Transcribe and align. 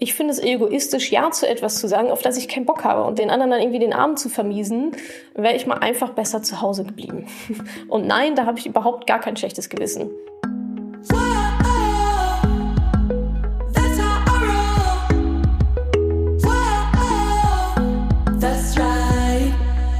ich 0.00 0.14
finde 0.14 0.32
es 0.32 0.38
egoistisch, 0.38 1.10
Ja 1.10 1.30
zu 1.30 1.48
etwas 1.48 1.80
zu 1.80 1.88
sagen, 1.88 2.10
auf 2.10 2.22
das 2.22 2.36
ich 2.36 2.48
keinen 2.48 2.66
Bock 2.66 2.84
habe 2.84 3.04
und 3.04 3.18
den 3.18 3.30
anderen 3.30 3.50
dann 3.50 3.60
irgendwie 3.60 3.80
den 3.80 3.92
Abend 3.92 4.18
zu 4.18 4.28
vermiesen, 4.28 4.92
wäre 5.34 5.56
ich 5.56 5.66
mal 5.66 5.78
einfach 5.78 6.10
besser 6.10 6.42
zu 6.42 6.60
Hause 6.60 6.84
geblieben. 6.84 7.26
Und 7.88 8.06
nein, 8.06 8.34
da 8.34 8.46
habe 8.46 8.58
ich 8.58 8.66
überhaupt 8.66 9.06
gar 9.06 9.20
kein 9.20 9.36
schlechtes 9.36 9.68
Gewissen. 9.68 10.10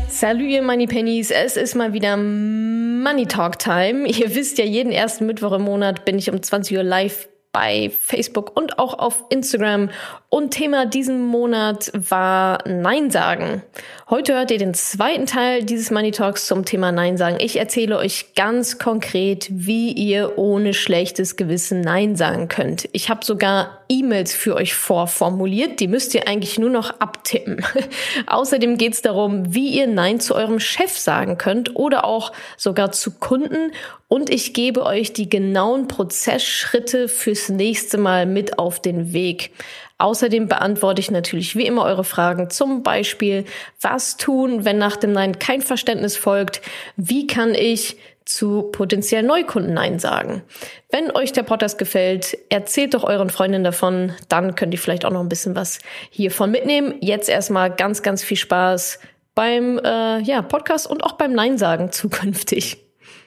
Salut 0.08 0.48
ihr 0.48 0.62
Money 0.62 0.88
Pennies, 0.88 1.30
es 1.30 1.56
ist 1.56 1.76
mal 1.76 1.92
wieder 1.92 2.16
Money 2.16 3.26
Talk 3.26 3.58
Time. 3.58 4.08
Ihr 4.08 4.34
wisst 4.34 4.58
ja, 4.58 4.64
jeden 4.64 4.90
ersten 4.90 5.26
Mittwoch 5.26 5.52
im 5.52 5.62
Monat 5.62 6.04
bin 6.04 6.18
ich 6.18 6.30
um 6.30 6.42
20 6.42 6.76
Uhr 6.76 6.82
live 6.82 7.28
bei 7.52 7.90
Facebook 7.90 8.56
und 8.56 8.78
auch 8.78 8.98
auf 8.98 9.24
Instagram. 9.30 9.90
Und 10.30 10.50
Thema 10.50 10.84
diesen 10.84 11.24
Monat 11.24 11.90
war 11.94 12.58
Nein 12.66 13.10
sagen. 13.10 13.62
Heute 14.10 14.34
hört 14.34 14.50
ihr 14.50 14.58
den 14.58 14.74
zweiten 14.74 15.24
Teil 15.24 15.64
dieses 15.64 15.90
Money 15.90 16.10
Talks 16.10 16.46
zum 16.46 16.66
Thema 16.66 16.92
Nein 16.92 17.16
sagen. 17.16 17.38
Ich 17.40 17.56
erzähle 17.56 17.96
euch 17.96 18.34
ganz 18.34 18.78
konkret, 18.78 19.48
wie 19.50 19.90
ihr 19.90 20.36
ohne 20.36 20.74
schlechtes 20.74 21.36
Gewissen 21.36 21.80
Nein 21.80 22.14
sagen 22.14 22.48
könnt. 22.48 22.90
Ich 22.92 23.08
habe 23.08 23.24
sogar 23.24 23.78
E-Mails 23.88 24.34
für 24.34 24.54
euch 24.54 24.74
vorformuliert. 24.74 25.80
Die 25.80 25.88
müsst 25.88 26.14
ihr 26.14 26.28
eigentlich 26.28 26.58
nur 26.58 26.70
noch 26.70 27.00
abtippen. 27.00 27.64
Außerdem 28.26 28.76
geht 28.76 28.92
es 28.92 29.00
darum, 29.00 29.54
wie 29.54 29.70
ihr 29.78 29.86
Nein 29.86 30.20
zu 30.20 30.34
eurem 30.34 30.60
Chef 30.60 30.96
sagen 30.98 31.38
könnt 31.38 31.74
oder 31.74 32.04
auch 32.04 32.32
sogar 32.58 32.92
zu 32.92 33.12
Kunden. 33.12 33.72
Und 34.08 34.28
ich 34.28 34.52
gebe 34.52 34.84
euch 34.84 35.14
die 35.14 35.30
genauen 35.30 35.88
Prozessschritte 35.88 37.08
fürs 37.08 37.48
nächste 37.48 37.96
Mal 37.96 38.26
mit 38.26 38.58
auf 38.58 38.80
den 38.80 39.14
Weg. 39.14 39.52
Außerdem 39.98 40.46
beantworte 40.46 41.00
ich 41.00 41.10
natürlich 41.10 41.56
wie 41.56 41.66
immer 41.66 41.84
eure 41.84 42.04
Fragen. 42.04 42.50
Zum 42.50 42.84
Beispiel, 42.84 43.44
was 43.80 44.16
tun, 44.16 44.64
wenn 44.64 44.78
nach 44.78 44.96
dem 44.96 45.12
Nein 45.12 45.40
kein 45.40 45.60
Verständnis 45.60 46.16
folgt? 46.16 46.62
Wie 46.96 47.26
kann 47.26 47.54
ich 47.54 47.96
zu 48.24 48.62
potenziellen 48.70 49.26
Neukunden 49.26 49.74
Nein 49.74 49.98
sagen? 49.98 50.42
Wenn 50.90 51.10
euch 51.10 51.32
der 51.32 51.42
Podcast 51.42 51.78
gefällt, 51.78 52.38
erzählt 52.48 52.94
doch 52.94 53.02
euren 53.02 53.30
Freundinnen 53.30 53.64
davon. 53.64 54.12
Dann 54.28 54.54
könnt 54.54 54.72
ihr 54.72 54.78
vielleicht 54.78 55.04
auch 55.04 55.10
noch 55.10 55.20
ein 55.20 55.28
bisschen 55.28 55.56
was 55.56 55.80
hiervon 56.10 56.52
mitnehmen. 56.52 56.94
Jetzt 57.00 57.28
erstmal 57.28 57.70
ganz, 57.74 58.02
ganz 58.02 58.22
viel 58.22 58.36
Spaß 58.36 59.00
beim 59.34 59.78
äh, 59.78 60.20
ja, 60.20 60.42
Podcast 60.42 60.88
und 60.88 61.02
auch 61.02 61.12
beim 61.12 61.32
Nein 61.32 61.58
sagen 61.58 61.90
zukünftig. 61.92 62.78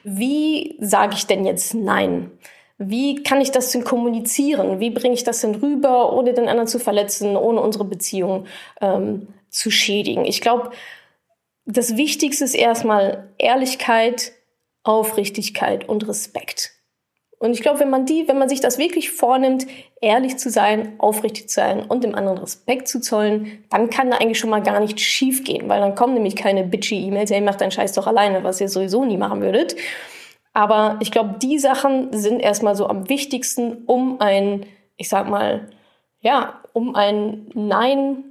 Wie 0.04 0.76
sage 0.80 1.14
ich 1.16 1.26
denn 1.26 1.44
jetzt 1.44 1.74
Nein? 1.74 2.30
Wie 2.78 3.22
kann 3.22 3.40
ich 3.40 3.50
das 3.50 3.70
denn 3.70 3.84
kommunizieren? 3.84 4.80
Wie 4.80 4.90
bringe 4.90 5.14
ich 5.14 5.24
das 5.24 5.40
denn 5.40 5.54
rüber, 5.54 6.12
ohne 6.12 6.32
den 6.32 6.48
anderen 6.48 6.68
zu 6.68 6.78
verletzen, 6.78 7.36
ohne 7.36 7.60
unsere 7.60 7.84
Beziehung 7.84 8.46
ähm, 8.80 9.28
zu 9.50 9.70
schädigen? 9.70 10.24
Ich 10.24 10.40
glaube, 10.40 10.70
das 11.64 11.96
Wichtigste 11.96 12.44
ist 12.44 12.54
erstmal 12.54 13.28
Ehrlichkeit, 13.38 14.32
Aufrichtigkeit 14.82 15.88
und 15.88 16.08
Respekt. 16.08 16.72
Und 17.42 17.54
ich 17.54 17.60
glaube, 17.62 17.80
wenn 17.80 17.90
man 17.90 18.06
die, 18.06 18.28
wenn 18.28 18.38
man 18.38 18.48
sich 18.48 18.60
das 18.60 18.78
wirklich 18.78 19.10
vornimmt, 19.10 19.66
ehrlich 20.00 20.36
zu 20.36 20.48
sein, 20.48 20.94
aufrichtig 20.98 21.48
zu 21.48 21.56
sein 21.56 21.84
und 21.84 22.04
dem 22.04 22.14
anderen 22.14 22.38
Respekt 22.38 22.86
zu 22.86 23.00
zollen, 23.00 23.64
dann 23.68 23.90
kann 23.90 24.12
da 24.12 24.18
eigentlich 24.18 24.38
schon 24.38 24.50
mal 24.50 24.62
gar 24.62 24.78
nicht 24.78 25.00
schief 25.00 25.42
gehen, 25.42 25.68
weil 25.68 25.80
dann 25.80 25.96
kommen 25.96 26.14
nämlich 26.14 26.36
keine 26.36 26.62
bitchy 26.62 27.04
E-Mails, 27.04 27.32
hey, 27.32 27.40
mach 27.40 27.56
deinen 27.56 27.72
Scheiß 27.72 27.94
doch 27.94 28.06
alleine, 28.06 28.44
was 28.44 28.60
ihr 28.60 28.68
sowieso 28.68 29.04
nie 29.04 29.16
machen 29.16 29.40
würdet, 29.40 29.74
aber 30.52 30.98
ich 31.00 31.10
glaube, 31.10 31.36
die 31.40 31.58
Sachen 31.58 32.12
sind 32.12 32.40
erstmal 32.40 32.76
so 32.76 32.86
am 32.86 33.08
wichtigsten, 33.08 33.84
um 33.86 34.20
ein, 34.20 34.66
ich 34.96 35.08
sag 35.08 35.28
mal, 35.28 35.68
ja, 36.20 36.60
um 36.72 36.94
ein 36.94 37.50
Nein, 37.54 38.24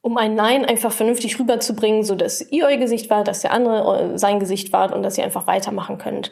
um 0.00 0.18
ein 0.18 0.34
Nein 0.34 0.64
einfach 0.64 0.92
vernünftig 0.92 1.38
rüberzubringen, 1.38 2.02
so 2.02 2.14
dass 2.14 2.40
ihr 2.52 2.66
euer 2.66 2.76
Gesicht 2.76 3.10
wart, 3.10 3.28
dass 3.28 3.40
der 3.40 3.52
andere 3.52 4.18
sein 4.18 4.40
Gesicht 4.40 4.72
wart 4.72 4.92
und 4.92 5.02
dass 5.02 5.16
ihr 5.16 5.24
einfach 5.24 5.46
weitermachen 5.46 5.98
könnt. 5.98 6.30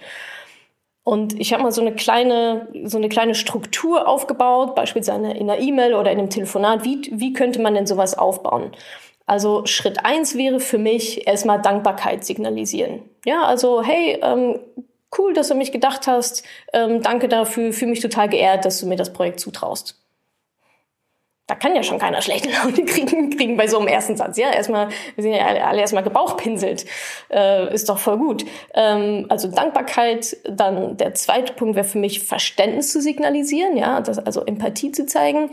Und 1.05 1.39
ich 1.41 1.53
habe 1.53 1.65
mal 1.65 1.73
so 1.73 1.81
eine 1.81 1.95
kleine, 1.95 2.69
so 2.85 2.97
eine 2.97 3.09
kleine 3.09 3.35
Struktur 3.35 4.07
aufgebaut, 4.07 4.75
beispielsweise 4.77 5.33
in 5.33 5.51
einer 5.51 5.59
E-Mail 5.59 5.95
oder 5.95 6.13
in 6.13 6.19
einem 6.19 6.31
Telefonat. 6.31 6.85
Wie, 6.85 7.11
wie 7.13 7.33
könnte 7.33 7.61
man 7.61 7.75
denn 7.75 7.87
sowas 7.87 8.17
aufbauen? 8.17 8.73
Also 9.27 9.67
Schritt 9.67 10.05
eins 10.05 10.37
wäre 10.37 10.61
für 10.61 10.79
mich 10.79 11.27
erstmal 11.27 11.63
Dankbarkeit 11.63 12.25
signalisieren. 12.25 13.03
Ja, 13.25 13.45
also 13.45 13.83
hey, 13.83 14.19
ähm, 14.23 14.59
cool, 15.17 15.33
dass 15.33 15.49
du 15.49 15.55
mich 15.55 15.73
gedacht 15.73 16.07
hast. 16.07 16.43
Ähm, 16.73 17.03
danke 17.03 17.29
dafür, 17.29 17.73
fühle 17.73 17.91
mich 17.91 18.01
total 18.01 18.29
geehrt, 18.29 18.65
dass 18.65 18.81
du 18.81 18.87
mir 18.87 18.97
das 18.97 19.13
Projekt 19.13 19.41
zutraust. 19.41 19.99
Da 21.49 21.57
kann 21.57 21.75
ja 21.75 21.83
schon 21.83 21.99
keiner 21.99 22.23
schlechte 22.23 22.51
Laune 22.51 22.85
kriegen, 22.87 23.31
kriegen 23.31 23.57
bei 23.57 23.67
so 23.67 23.79
einem 23.79 23.89
ersten 23.89 24.17
Satz. 24.17 24.39
Ja, 24.39 24.51
erstmal, 24.53 24.89
wir 25.17 25.23
sind 25.23 25.35
ja 25.35 25.45
alle 25.45 25.81
erstmal 25.81 26.03
gebauchpinselt. 26.03 26.87
Äh, 27.31 27.75
ist 27.75 27.89
doch 27.89 27.99
voll 27.99 28.17
gut. 28.17 28.45
Ähm, 28.75 29.27
also 29.29 29.49
Dankbarkeit. 29.49 30.37
Dann 30.49 30.97
der 30.97 31.15
zweite 31.15 31.53
Punkt 31.53 31.77
wäre 31.77 31.87
für 31.87 31.99
mich 31.99 32.21
Verständnis 32.25 32.93
zu 32.93 33.01
signalisieren, 33.01 33.77
ja, 33.77 34.01
das, 34.01 34.19
also 34.19 34.45
Empathie 34.47 34.93
zu 34.93 35.05
zeigen 35.05 35.51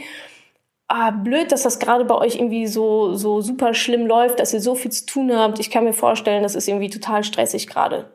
ah, 0.90 1.12
blöd, 1.12 1.52
dass 1.52 1.64
das 1.64 1.80
gerade 1.80 2.04
bei 2.04 2.16
euch 2.16 2.36
irgendwie 2.36 2.68
so, 2.68 3.14
so 3.14 3.42
super 3.42 3.74
schlimm 3.74 4.06
läuft, 4.06 4.40
dass 4.40 4.54
ihr 4.54 4.60
so 4.60 4.76
viel 4.76 4.92
zu 4.92 5.06
tun 5.06 5.34
habt. 5.34 5.60
Ich 5.60 5.70
kann 5.70 5.86
mir 5.86 5.94
vorstellen, 5.94 6.44
das 6.44 6.56
ist 6.56 6.68
irgendwie 6.68 6.90
total 6.90 7.24
stressig 7.24 7.68
gerade. 7.68 8.12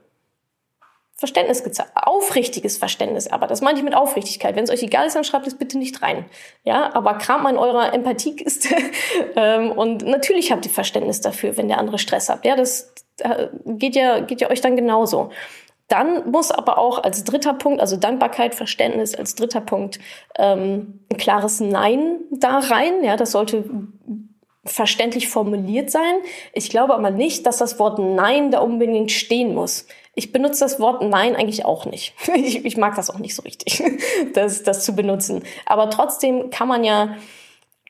Verständnis 1.16 1.62
gezeigt, 1.62 1.92
aufrichtiges 1.94 2.76
Verständnis, 2.76 3.28
aber 3.28 3.46
das 3.46 3.60
meine 3.60 3.78
ich 3.78 3.84
mit 3.84 3.94
Aufrichtigkeit. 3.94 4.56
Wenn 4.56 4.64
es 4.64 4.70
euch 4.70 4.82
egal 4.82 5.06
ist, 5.06 5.14
dann 5.14 5.22
schreibt 5.22 5.46
es 5.46 5.56
bitte 5.56 5.78
nicht 5.78 6.02
rein. 6.02 6.24
Ja, 6.64 6.92
aber 6.92 7.14
kram 7.14 7.46
an 7.46 7.56
eurer 7.56 7.94
Empathiekiste 7.94 8.74
ähm, 9.36 9.70
und 9.70 10.04
natürlich 10.04 10.50
habt 10.50 10.66
ihr 10.66 10.72
Verständnis 10.72 11.20
dafür, 11.20 11.56
wenn 11.56 11.68
der 11.68 11.78
andere 11.78 12.00
Stress 12.00 12.28
habt. 12.28 12.44
Ja, 12.44 12.56
das 12.56 12.92
äh, 13.18 13.46
geht 13.64 13.94
ja 13.94 14.20
geht 14.20 14.40
ja 14.40 14.50
euch 14.50 14.60
dann 14.60 14.74
genauso. 14.74 15.30
Dann 15.88 16.30
muss 16.30 16.50
aber 16.50 16.78
auch 16.78 17.02
als 17.02 17.24
dritter 17.24 17.52
Punkt, 17.52 17.80
also 17.80 17.96
Dankbarkeit, 17.96 18.54
Verständnis 18.54 19.14
als 19.14 19.34
dritter 19.34 19.60
Punkt, 19.60 19.98
ähm, 20.36 21.00
ein 21.12 21.18
klares 21.18 21.60
Nein 21.60 22.20
da 22.30 22.58
rein. 22.58 23.04
Ja, 23.04 23.16
das 23.16 23.32
sollte 23.32 23.64
verständlich 24.64 25.28
formuliert 25.28 25.90
sein. 25.90 26.14
Ich 26.52 26.70
glaube 26.70 26.94
aber 26.94 27.10
nicht, 27.10 27.44
dass 27.46 27.58
das 27.58 27.78
Wort 27.78 27.98
Nein 27.98 28.50
da 28.50 28.60
unbedingt 28.60 29.12
stehen 29.12 29.54
muss. 29.54 29.86
Ich 30.14 30.32
benutze 30.32 30.60
das 30.60 30.80
Wort 30.80 31.02
Nein 31.02 31.36
eigentlich 31.36 31.64
auch 31.64 31.86
nicht. 31.86 32.14
Ich, 32.34 32.64
ich 32.64 32.76
mag 32.76 32.96
das 32.96 33.10
auch 33.10 33.18
nicht 33.18 33.34
so 33.34 33.42
richtig, 33.42 33.82
das, 34.34 34.62
das 34.62 34.84
zu 34.84 34.94
benutzen. 34.94 35.42
Aber 35.66 35.90
trotzdem 35.90 36.50
kann 36.50 36.68
man 36.68 36.84
ja 36.84 37.16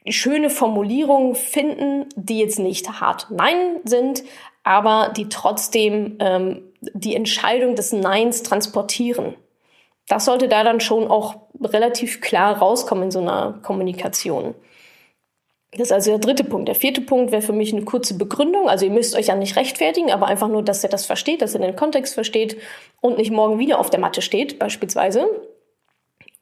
schöne 0.06 0.50
Formulierungen 0.50 1.34
finden, 1.34 2.06
die 2.16 2.38
jetzt 2.38 2.58
nicht 2.58 3.00
hart 3.00 3.28
Nein 3.30 3.80
sind, 3.84 4.24
aber 4.62 5.12
die 5.16 5.28
trotzdem 5.28 6.16
ähm, 6.18 6.62
die 6.92 7.16
Entscheidung 7.16 7.74
des 7.74 7.92
Neins 7.92 8.42
transportieren. 8.42 9.34
Das 10.08 10.26
sollte 10.26 10.48
da 10.48 10.64
dann 10.64 10.80
schon 10.80 11.08
auch 11.08 11.36
relativ 11.62 12.20
klar 12.20 12.58
rauskommen 12.58 13.04
in 13.04 13.10
so 13.10 13.20
einer 13.20 13.58
Kommunikation. 13.62 14.54
Das 15.72 15.88
ist 15.88 15.92
also 15.92 16.10
der 16.12 16.20
dritte 16.20 16.44
Punkt. 16.44 16.68
Der 16.68 16.74
vierte 16.74 17.00
Punkt 17.00 17.32
wäre 17.32 17.42
für 17.42 17.52
mich 17.52 17.72
eine 17.72 17.84
kurze 17.84 18.16
Begründung. 18.16 18.68
Also 18.68 18.84
ihr 18.84 18.92
müsst 18.92 19.16
euch 19.16 19.26
ja 19.26 19.34
nicht 19.34 19.56
rechtfertigen, 19.56 20.12
aber 20.12 20.26
einfach 20.26 20.48
nur, 20.48 20.62
dass 20.62 20.84
ihr 20.84 20.90
das 20.90 21.06
versteht, 21.06 21.42
dass 21.42 21.54
ihr 21.54 21.60
den 21.60 21.74
Kontext 21.74 22.14
versteht 22.14 22.56
und 23.00 23.18
nicht 23.18 23.32
morgen 23.32 23.58
wieder 23.58 23.80
auf 23.80 23.90
der 23.90 23.98
Matte 23.98 24.22
steht, 24.22 24.58
beispielsweise. 24.58 25.28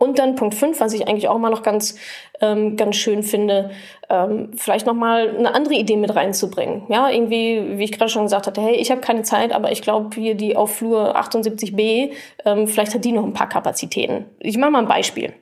Und 0.02 0.18
dann 0.18 0.34
Punkt 0.34 0.56
5, 0.56 0.80
was 0.80 0.94
ich 0.94 1.06
eigentlich 1.06 1.28
auch 1.28 1.38
mal 1.38 1.48
noch 1.48 1.62
ganz, 1.62 1.96
ähm, 2.40 2.76
ganz 2.76 2.96
schön 2.96 3.22
finde, 3.22 3.70
ähm, 4.10 4.50
vielleicht 4.56 4.84
nochmal 4.84 5.28
eine 5.28 5.54
andere 5.54 5.74
Idee 5.74 5.96
mit 5.96 6.12
reinzubringen. 6.12 6.82
Ja, 6.88 7.08
irgendwie, 7.08 7.78
wie 7.78 7.84
ich 7.84 7.92
gerade 7.92 8.10
schon 8.10 8.24
gesagt 8.24 8.48
hatte, 8.48 8.60
hey, 8.60 8.74
ich 8.74 8.90
habe 8.90 9.00
keine 9.00 9.22
Zeit, 9.22 9.52
aber 9.52 9.70
ich 9.70 9.80
glaube, 9.80 10.20
hier 10.20 10.34
die 10.34 10.56
auf 10.56 10.74
Flur 10.74 11.16
78b, 11.16 12.10
ähm, 12.44 12.66
vielleicht 12.66 12.94
hat 12.94 13.04
die 13.04 13.12
noch 13.12 13.22
ein 13.22 13.32
paar 13.32 13.48
Kapazitäten. 13.48 14.24
Ich 14.40 14.58
mache 14.58 14.72
mal 14.72 14.80
ein 14.80 14.88
Beispiel. 14.88 15.34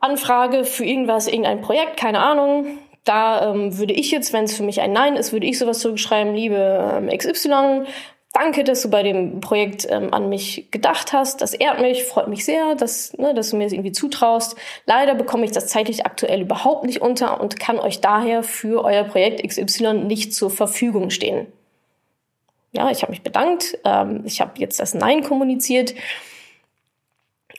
Anfrage 0.00 0.64
für 0.64 0.84
irgendwas, 0.84 1.28
irgendein 1.28 1.60
Projekt, 1.60 1.98
keine 1.98 2.18
Ahnung. 2.18 2.78
Da 3.04 3.52
ähm, 3.52 3.78
würde 3.78 3.94
ich 3.94 4.10
jetzt, 4.10 4.32
wenn 4.32 4.42
es 4.42 4.56
für 4.56 4.64
mich 4.64 4.80
ein 4.80 4.92
Nein 4.92 5.14
ist, 5.14 5.32
würde 5.32 5.46
ich 5.46 5.56
sowas 5.56 5.78
zurückschreiben, 5.78 6.34
liebe 6.34 6.96
ähm, 6.96 7.16
XY, 7.16 7.84
Danke, 8.40 8.62
dass 8.62 8.82
du 8.82 8.88
bei 8.88 9.02
dem 9.02 9.40
Projekt 9.40 9.84
ähm, 9.90 10.14
an 10.14 10.28
mich 10.28 10.68
gedacht 10.70 11.12
hast. 11.12 11.40
Das 11.40 11.54
ehrt 11.54 11.80
mich, 11.80 12.04
freut 12.04 12.28
mich 12.28 12.44
sehr, 12.44 12.76
dass, 12.76 13.12
ne, 13.18 13.34
dass 13.34 13.50
du 13.50 13.56
mir 13.56 13.64
das 13.64 13.72
irgendwie 13.72 13.90
zutraust. 13.90 14.54
Leider 14.86 15.16
bekomme 15.16 15.44
ich 15.44 15.50
das 15.50 15.66
zeitlich 15.66 16.06
aktuell 16.06 16.42
überhaupt 16.42 16.84
nicht 16.84 17.02
unter 17.02 17.40
und 17.40 17.58
kann 17.58 17.80
euch 17.80 18.00
daher 18.00 18.44
für 18.44 18.84
euer 18.84 19.02
Projekt 19.02 19.44
XY 19.44 20.04
nicht 20.04 20.34
zur 20.34 20.50
Verfügung 20.50 21.10
stehen. 21.10 21.48
Ja, 22.70 22.92
ich 22.92 23.02
habe 23.02 23.10
mich 23.10 23.22
bedankt. 23.22 23.76
Ähm, 23.84 24.22
ich 24.24 24.40
habe 24.40 24.52
jetzt 24.58 24.78
das 24.78 24.94
Nein 24.94 25.24
kommuniziert. 25.24 25.96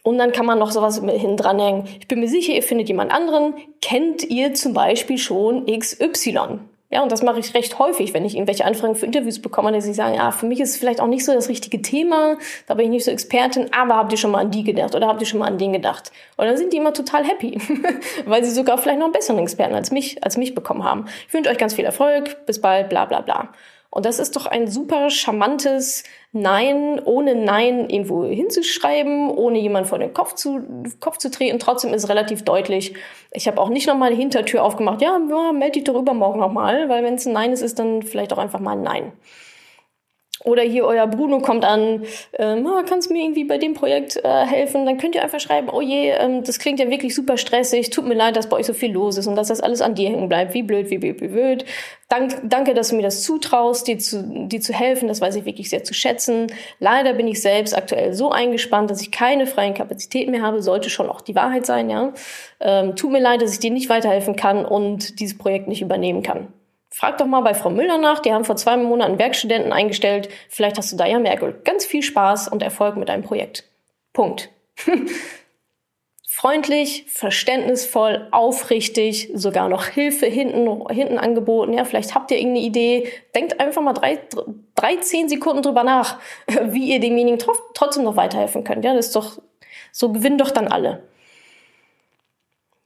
Und 0.03 0.17
dann 0.17 0.31
kann 0.31 0.45
man 0.45 0.59
noch 0.59 0.71
sowas 0.71 1.01
hin 1.03 1.35
dranhängen. 1.35 1.89
Ich 1.99 2.07
bin 2.07 2.21
mir 2.21 2.29
sicher, 2.29 2.53
ihr 2.53 2.63
findet 2.63 2.87
jemand 2.87 3.11
anderen. 3.11 3.53
Kennt 3.81 4.23
ihr 4.23 4.53
zum 4.53 4.73
Beispiel 4.73 5.17
schon 5.17 5.65
XY? 5.65 6.59
Ja, 6.91 7.03
und 7.03 7.11
das 7.11 7.21
mache 7.21 7.39
ich 7.39 7.53
recht 7.53 7.77
häufig, 7.77 8.15
wenn 8.15 8.25
ich 8.25 8.33
irgendwelche 8.33 8.65
Anfragen 8.65 8.95
für 8.95 9.05
Interviews 9.05 9.39
bekomme, 9.39 9.71
dass 9.71 9.85
ich 9.85 9.95
sage, 9.95 10.15
ja, 10.15 10.31
für 10.31 10.47
mich 10.47 10.59
ist 10.59 10.71
es 10.71 10.77
vielleicht 10.77 10.99
auch 10.99 11.07
nicht 11.07 11.23
so 11.23 11.31
das 11.33 11.47
richtige 11.47 11.83
Thema, 11.83 12.37
da 12.65 12.73
bin 12.73 12.85
ich 12.85 12.91
nicht 12.91 13.05
so 13.05 13.11
Expertin, 13.11 13.71
aber 13.71 13.95
habt 13.95 14.11
ihr 14.11 14.17
schon 14.17 14.31
mal 14.31 14.39
an 14.39 14.49
die 14.49 14.63
gedacht 14.63 14.95
oder 14.95 15.07
habt 15.07 15.21
ihr 15.21 15.27
schon 15.27 15.39
mal 15.39 15.45
an 15.45 15.59
den 15.59 15.71
gedacht? 15.71 16.11
Und 16.35 16.47
dann 16.47 16.57
sind 16.57 16.73
die 16.73 16.77
immer 16.77 16.91
total 16.91 17.23
happy, 17.23 17.61
weil 18.25 18.43
sie 18.43 18.49
sogar 18.49 18.79
vielleicht 18.79 18.97
noch 18.97 19.05
einen 19.05 19.13
besseren 19.13 19.39
Experten 19.39 19.75
als 19.75 19.91
mich, 19.91 20.23
als 20.23 20.35
mich 20.35 20.55
bekommen 20.55 20.83
haben. 20.83 21.05
Ich 21.27 21.33
wünsche 21.33 21.51
euch 21.51 21.59
ganz 21.59 21.75
viel 21.75 21.85
Erfolg, 21.85 22.43
bis 22.47 22.59
bald, 22.59 22.89
bla 22.89 23.05
bla 23.05 23.21
bla. 23.21 23.49
Und 23.91 24.05
das 24.05 24.19
ist 24.19 24.35
doch 24.35 24.45
ein 24.45 24.67
super 24.67 25.09
charmantes 25.09 26.03
Nein, 26.31 27.01
ohne 27.03 27.33
Nein 27.33 27.89
irgendwo 27.89 28.23
hinzuschreiben, 28.23 29.31
ohne 29.31 29.57
jemand 29.57 29.87
vor 29.87 29.97
den 29.97 30.13
Kopf 30.13 30.35
zu, 30.35 30.61
Kopf 30.99 31.17
zu 31.17 31.31
treten. 31.31 31.57
Trotzdem 31.57 31.93
ist 31.93 32.07
relativ 32.07 32.43
deutlich. 32.43 32.93
Ich 33.31 33.47
habe 33.47 33.59
auch 33.59 33.69
nicht 33.69 33.87
nochmal 33.87 34.11
die 34.11 34.17
Hintertür 34.17 34.63
aufgemacht. 34.63 35.01
Ja, 35.01 35.19
ja 35.27 35.51
melde 35.51 35.73
dich 35.73 35.85
doch 35.85 35.95
übermorgen 35.95 36.39
nochmal, 36.39 36.87
weil 36.87 37.03
wenn 37.03 37.15
es 37.15 37.25
ein 37.25 37.33
Nein 37.33 37.51
ist, 37.51 37.61
ist 37.61 37.79
dann 37.79 38.03
vielleicht 38.03 38.31
auch 38.31 38.37
einfach 38.37 38.59
mal 38.59 38.73
ein 38.73 38.83
Nein. 38.83 39.11
Oder 40.45 40.61
hier 40.61 40.85
euer 40.85 41.05
Bruno 41.05 41.39
kommt 41.39 41.65
an, 41.65 42.03
ähm, 42.37 42.65
ah, 42.65 42.83
kannst 42.87 43.09
du 43.09 43.13
mir 43.13 43.23
irgendwie 43.23 43.43
bei 43.43 43.57
dem 43.57 43.73
Projekt 43.73 44.15
äh, 44.23 44.45
helfen? 44.45 44.85
Dann 44.85 44.97
könnt 44.97 45.15
ihr 45.15 45.21
einfach 45.21 45.41
schreiben, 45.41 45.67
oh 45.69 45.81
je, 45.81 46.11
ähm, 46.11 46.43
das 46.43 46.59
klingt 46.59 46.79
ja 46.79 46.89
wirklich 46.89 47.13
super 47.13 47.37
stressig, 47.37 47.89
tut 47.89 48.07
mir 48.07 48.13
leid, 48.13 48.37
dass 48.37 48.47
bei 48.47 48.55
euch 48.55 48.65
so 48.65 48.73
viel 48.73 48.91
los 48.91 49.17
ist 49.17 49.27
und 49.27 49.35
dass 49.35 49.49
das 49.49 49.59
alles 49.59 49.81
an 49.81 49.95
dir 49.95 50.09
hängen 50.09 50.29
bleibt. 50.29 50.53
Wie 50.53 50.63
blöd, 50.63 50.89
wie 50.89 50.97
blöd, 50.97 51.19
wie 51.19 51.27
blöd. 51.27 51.65
Dank, 52.07 52.39
danke, 52.43 52.73
dass 52.73 52.89
du 52.89 52.95
mir 52.95 53.01
das 53.01 53.21
zutraust, 53.21 53.87
dir 53.87 53.99
zu, 53.99 54.47
dir 54.47 54.61
zu 54.61 54.73
helfen, 54.73 55.09
das 55.09 55.19
weiß 55.19 55.35
ich 55.35 55.45
wirklich 55.45 55.69
sehr 55.69 55.83
zu 55.83 55.93
schätzen. 55.93 56.47
Leider 56.79 57.13
bin 57.13 57.27
ich 57.27 57.41
selbst 57.41 57.77
aktuell 57.77 58.13
so 58.13 58.31
eingespannt, 58.31 58.89
dass 58.89 59.01
ich 59.01 59.11
keine 59.11 59.45
freien 59.45 59.73
Kapazitäten 59.73 60.31
mehr 60.31 60.41
habe, 60.41 60.61
sollte 60.61 60.89
schon 60.89 61.09
auch 61.09 61.21
die 61.21 61.35
Wahrheit 61.35 61.65
sein, 61.65 61.89
ja. 61.89 62.13
Ähm, 62.61 62.95
tut 62.95 63.11
mir 63.11 63.21
leid, 63.21 63.41
dass 63.41 63.53
ich 63.53 63.59
dir 63.59 63.71
nicht 63.71 63.89
weiterhelfen 63.89 64.35
kann 64.35 64.65
und 64.65 65.19
dieses 65.19 65.37
Projekt 65.37 65.67
nicht 65.67 65.81
übernehmen 65.81 66.23
kann. 66.23 66.47
Frag 66.91 67.17
doch 67.19 67.27
mal 67.27 67.41
bei 67.41 67.53
Frau 67.53 67.69
Müller 67.69 67.97
nach, 67.97 68.19
die 68.19 68.33
haben 68.33 68.45
vor 68.45 68.55
zwei 68.55 68.75
Monaten 68.75 69.19
Werkstudenten 69.19 69.71
eingestellt. 69.71 70.29
Vielleicht 70.49 70.77
hast 70.77 70.91
du 70.91 70.97
da 70.97 71.05
ja 71.05 71.19
mehr 71.19 71.37
Ganz 71.63 71.85
viel 71.85 72.01
Spaß 72.01 72.47
und 72.47 72.63
Erfolg 72.63 72.97
mit 72.97 73.09
deinem 73.09 73.23
Projekt. 73.23 73.63
Punkt. 74.11 74.49
Freundlich, 76.27 77.05
verständnisvoll, 77.09 78.29
aufrichtig, 78.31 79.29
sogar 79.33 79.67
noch 79.67 79.85
Hilfe 79.85 80.25
hinten, 80.25 80.87
hinten 80.89 81.17
angeboten. 81.17 81.73
Ja, 81.73 81.83
vielleicht 81.83 82.15
habt 82.15 82.31
ihr 82.31 82.37
irgendeine 82.37 82.65
Idee. 82.65 83.11
Denkt 83.35 83.59
einfach 83.59 83.81
mal 83.81 83.91
drei, 83.91 84.19
drei, 84.73 84.95
zehn 84.97 85.27
Sekunden 85.27 85.61
drüber 85.61 85.83
nach, 85.83 86.17
wie 86.63 86.91
ihr 86.93 87.01
demjenigen 87.01 87.39
trotzdem 87.73 88.03
noch 88.03 88.15
weiterhelfen 88.15 88.63
könnt. 88.63 88.85
Ja, 88.85 88.93
das 88.93 89.07
ist 89.07 89.15
doch, 89.17 89.41
so 89.91 90.13
gewinnen 90.13 90.37
doch 90.37 90.51
dann 90.51 90.69
alle. 90.69 91.03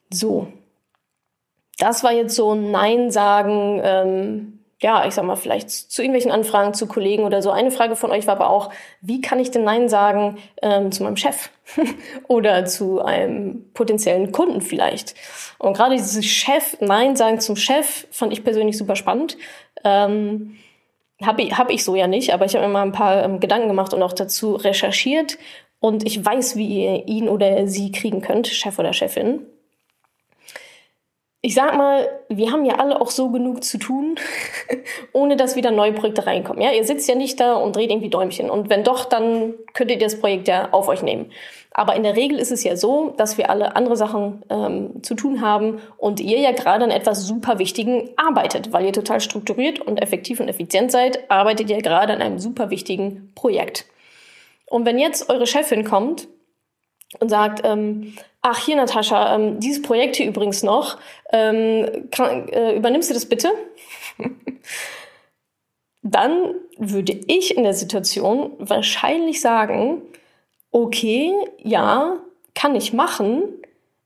So, 0.10 0.48
das 1.84 2.04
war 2.04 2.14
jetzt 2.14 2.36
so 2.36 2.54
ein 2.54 2.72
Nein 2.72 3.12
sagen, 3.12 3.82
ähm, 3.84 4.60
ja, 4.80 5.06
ich 5.06 5.14
sag 5.14 5.26
mal, 5.26 5.36
vielleicht 5.36 5.70
zu 5.70 6.02
irgendwelchen 6.02 6.32
Anfragen 6.32 6.74
zu 6.74 6.88
Kollegen 6.88 7.24
oder 7.24 7.42
so. 7.42 7.52
Eine 7.52 7.72
Frage 7.72 7.98
von 7.98 8.10
euch 8.12 8.26
war 8.26 8.36
aber 8.36 8.50
auch, 8.50 8.70
wie 9.02 9.20
kann 9.20 9.40
ich 9.40 9.52
denn 9.52 9.66
Nein 9.66 9.90
sagen 9.90 10.38
ähm, 10.62 10.94
zu 10.94 11.04
meinem 11.04 11.18
Chef 11.18 11.50
oder 12.28 12.66
zu 12.66 13.02
einem 13.02 13.66
potenziellen 13.74 14.32
Kunden 14.32 14.62
vielleicht? 14.62 15.16
Und 15.60 15.76
gerade 15.76 15.96
dieses 15.96 16.26
Chef, 16.26 16.78
Nein 16.80 17.18
sagen 17.18 17.42
zum 17.42 17.58
Chef, 17.58 18.08
fand 18.12 18.32
ich 18.32 18.46
persönlich 18.46 18.78
super 18.78 18.96
spannend. 18.96 19.38
Ähm, 19.84 20.58
habe 21.22 21.42
ich, 21.42 21.58
hab 21.58 21.70
ich 21.70 21.84
so 21.84 21.96
ja 21.96 22.08
nicht, 22.08 22.34
aber 22.34 22.46
ich 22.46 22.56
habe 22.56 22.66
mir 22.66 22.72
mal 22.72 22.84
ein 22.84 22.94
paar 22.94 23.24
ähm, 23.24 23.42
Gedanken 23.42 23.68
gemacht 23.68 23.94
und 23.94 24.02
auch 24.04 24.14
dazu 24.14 24.56
recherchiert. 24.56 25.38
Und 25.82 26.06
ich 26.06 26.24
weiß, 26.24 26.56
wie 26.56 26.86
ihr 26.86 27.08
ihn 27.10 27.28
oder 27.28 27.68
sie 27.68 27.92
kriegen 27.92 28.22
könnt, 28.22 28.48
Chef 28.48 28.80
oder 28.80 28.94
Chefin 28.94 29.46
ich 31.46 31.56
sag 31.56 31.76
mal, 31.76 32.10
wir 32.30 32.54
haben 32.54 32.64
ja 32.64 32.76
alle 32.76 33.02
auch 33.02 33.12
so 33.12 33.30
genug 33.30 33.66
zu 33.66 33.78
tun, 33.78 34.16
ohne 35.12 35.36
dass 35.36 35.58
wieder 35.58 35.72
neue 35.72 35.92
Projekte 35.92 36.26
reinkommen. 36.26 36.62
Ja, 36.62 36.72
ihr 36.72 36.86
sitzt 36.86 37.10
ja 37.10 37.16
nicht 37.16 37.38
da 37.38 37.56
und 37.56 37.76
dreht 37.76 37.92
irgendwie 37.92 38.10
Däumchen. 38.10 38.50
Und 38.50 38.70
wenn 38.70 38.86
doch, 38.86 39.04
dann 39.04 39.54
könntet 39.74 40.00
ihr 40.00 40.08
das 40.08 40.22
Projekt 40.22 40.48
ja 40.48 40.70
auf 40.72 40.88
euch 40.88 41.04
nehmen. 41.04 41.32
Aber 41.72 41.98
in 41.98 42.04
der 42.04 42.16
Regel 42.16 42.40
ist 42.40 42.54
es 42.54 42.64
ja 42.64 42.78
so, 42.78 43.14
dass 43.18 43.38
wir 43.38 43.50
alle 43.50 43.76
andere 43.76 43.98
Sachen 43.98 44.44
ähm, 44.50 45.04
zu 45.04 45.16
tun 45.16 45.42
haben 45.42 45.82
und 45.98 46.22
ihr 46.22 46.40
ja 46.40 46.54
gerade 46.54 46.86
an 46.86 46.92
etwas 46.92 47.28
super 47.28 47.60
Wichtigen 47.60 48.12
arbeitet, 48.16 48.72
weil 48.72 48.86
ihr 48.86 48.94
total 48.94 49.20
strukturiert 49.20 49.82
und 49.82 49.98
effektiv 49.98 50.40
und 50.40 50.48
effizient 50.48 50.94
seid, 50.94 51.30
arbeitet 51.30 51.70
ihr 51.70 51.82
gerade 51.82 52.14
an 52.14 52.22
einem 52.22 52.40
super 52.40 52.70
wichtigen 52.70 53.34
Projekt. 53.36 53.86
Und 54.68 54.86
wenn 54.86 54.98
jetzt 54.98 55.30
eure 55.30 55.46
Chefin 55.46 55.84
kommt 55.84 56.30
und 57.20 57.28
sagt, 57.28 57.62
ähm, 57.66 58.14
ach 58.44 58.60
hier 58.60 58.76
Natascha, 58.76 59.36
ähm, 59.36 59.60
dieses 59.60 59.82
Projekt 59.82 60.18
hier 60.18 60.28
übrigens 60.28 60.62
noch, 60.62 60.98
ähm, 61.34 62.10
kann, 62.12 62.48
äh, 62.50 62.76
übernimmst 62.76 63.10
du 63.10 63.14
das 63.14 63.26
bitte? 63.26 63.52
Dann 66.04 66.56
würde 66.78 67.20
ich 67.28 67.58
in 67.58 67.64
der 67.64 67.74
Situation 67.74 68.54
wahrscheinlich 68.60 69.42
sagen, 69.42 70.04
okay, 70.72 71.34
ja, 71.58 72.18
kann 72.54 72.76
ich 72.76 72.94
machen. 72.94 73.44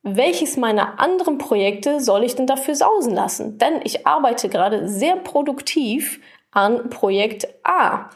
Welches 0.04 0.56
meiner 0.56 1.00
anderen 1.00 1.38
Projekte 1.38 2.00
soll 2.00 2.24
ich 2.24 2.36
denn 2.36 2.48
dafür 2.48 2.76
sausen 2.76 3.14
lassen? 3.14 3.58
Denn 3.58 3.82
ich 3.84 4.08
arbeite 4.08 4.48
gerade 4.48 4.88
sehr 4.88 5.18
produktiv 5.18 6.22
an 6.52 6.90
Projekt 6.90 7.48
A. 7.64 8.10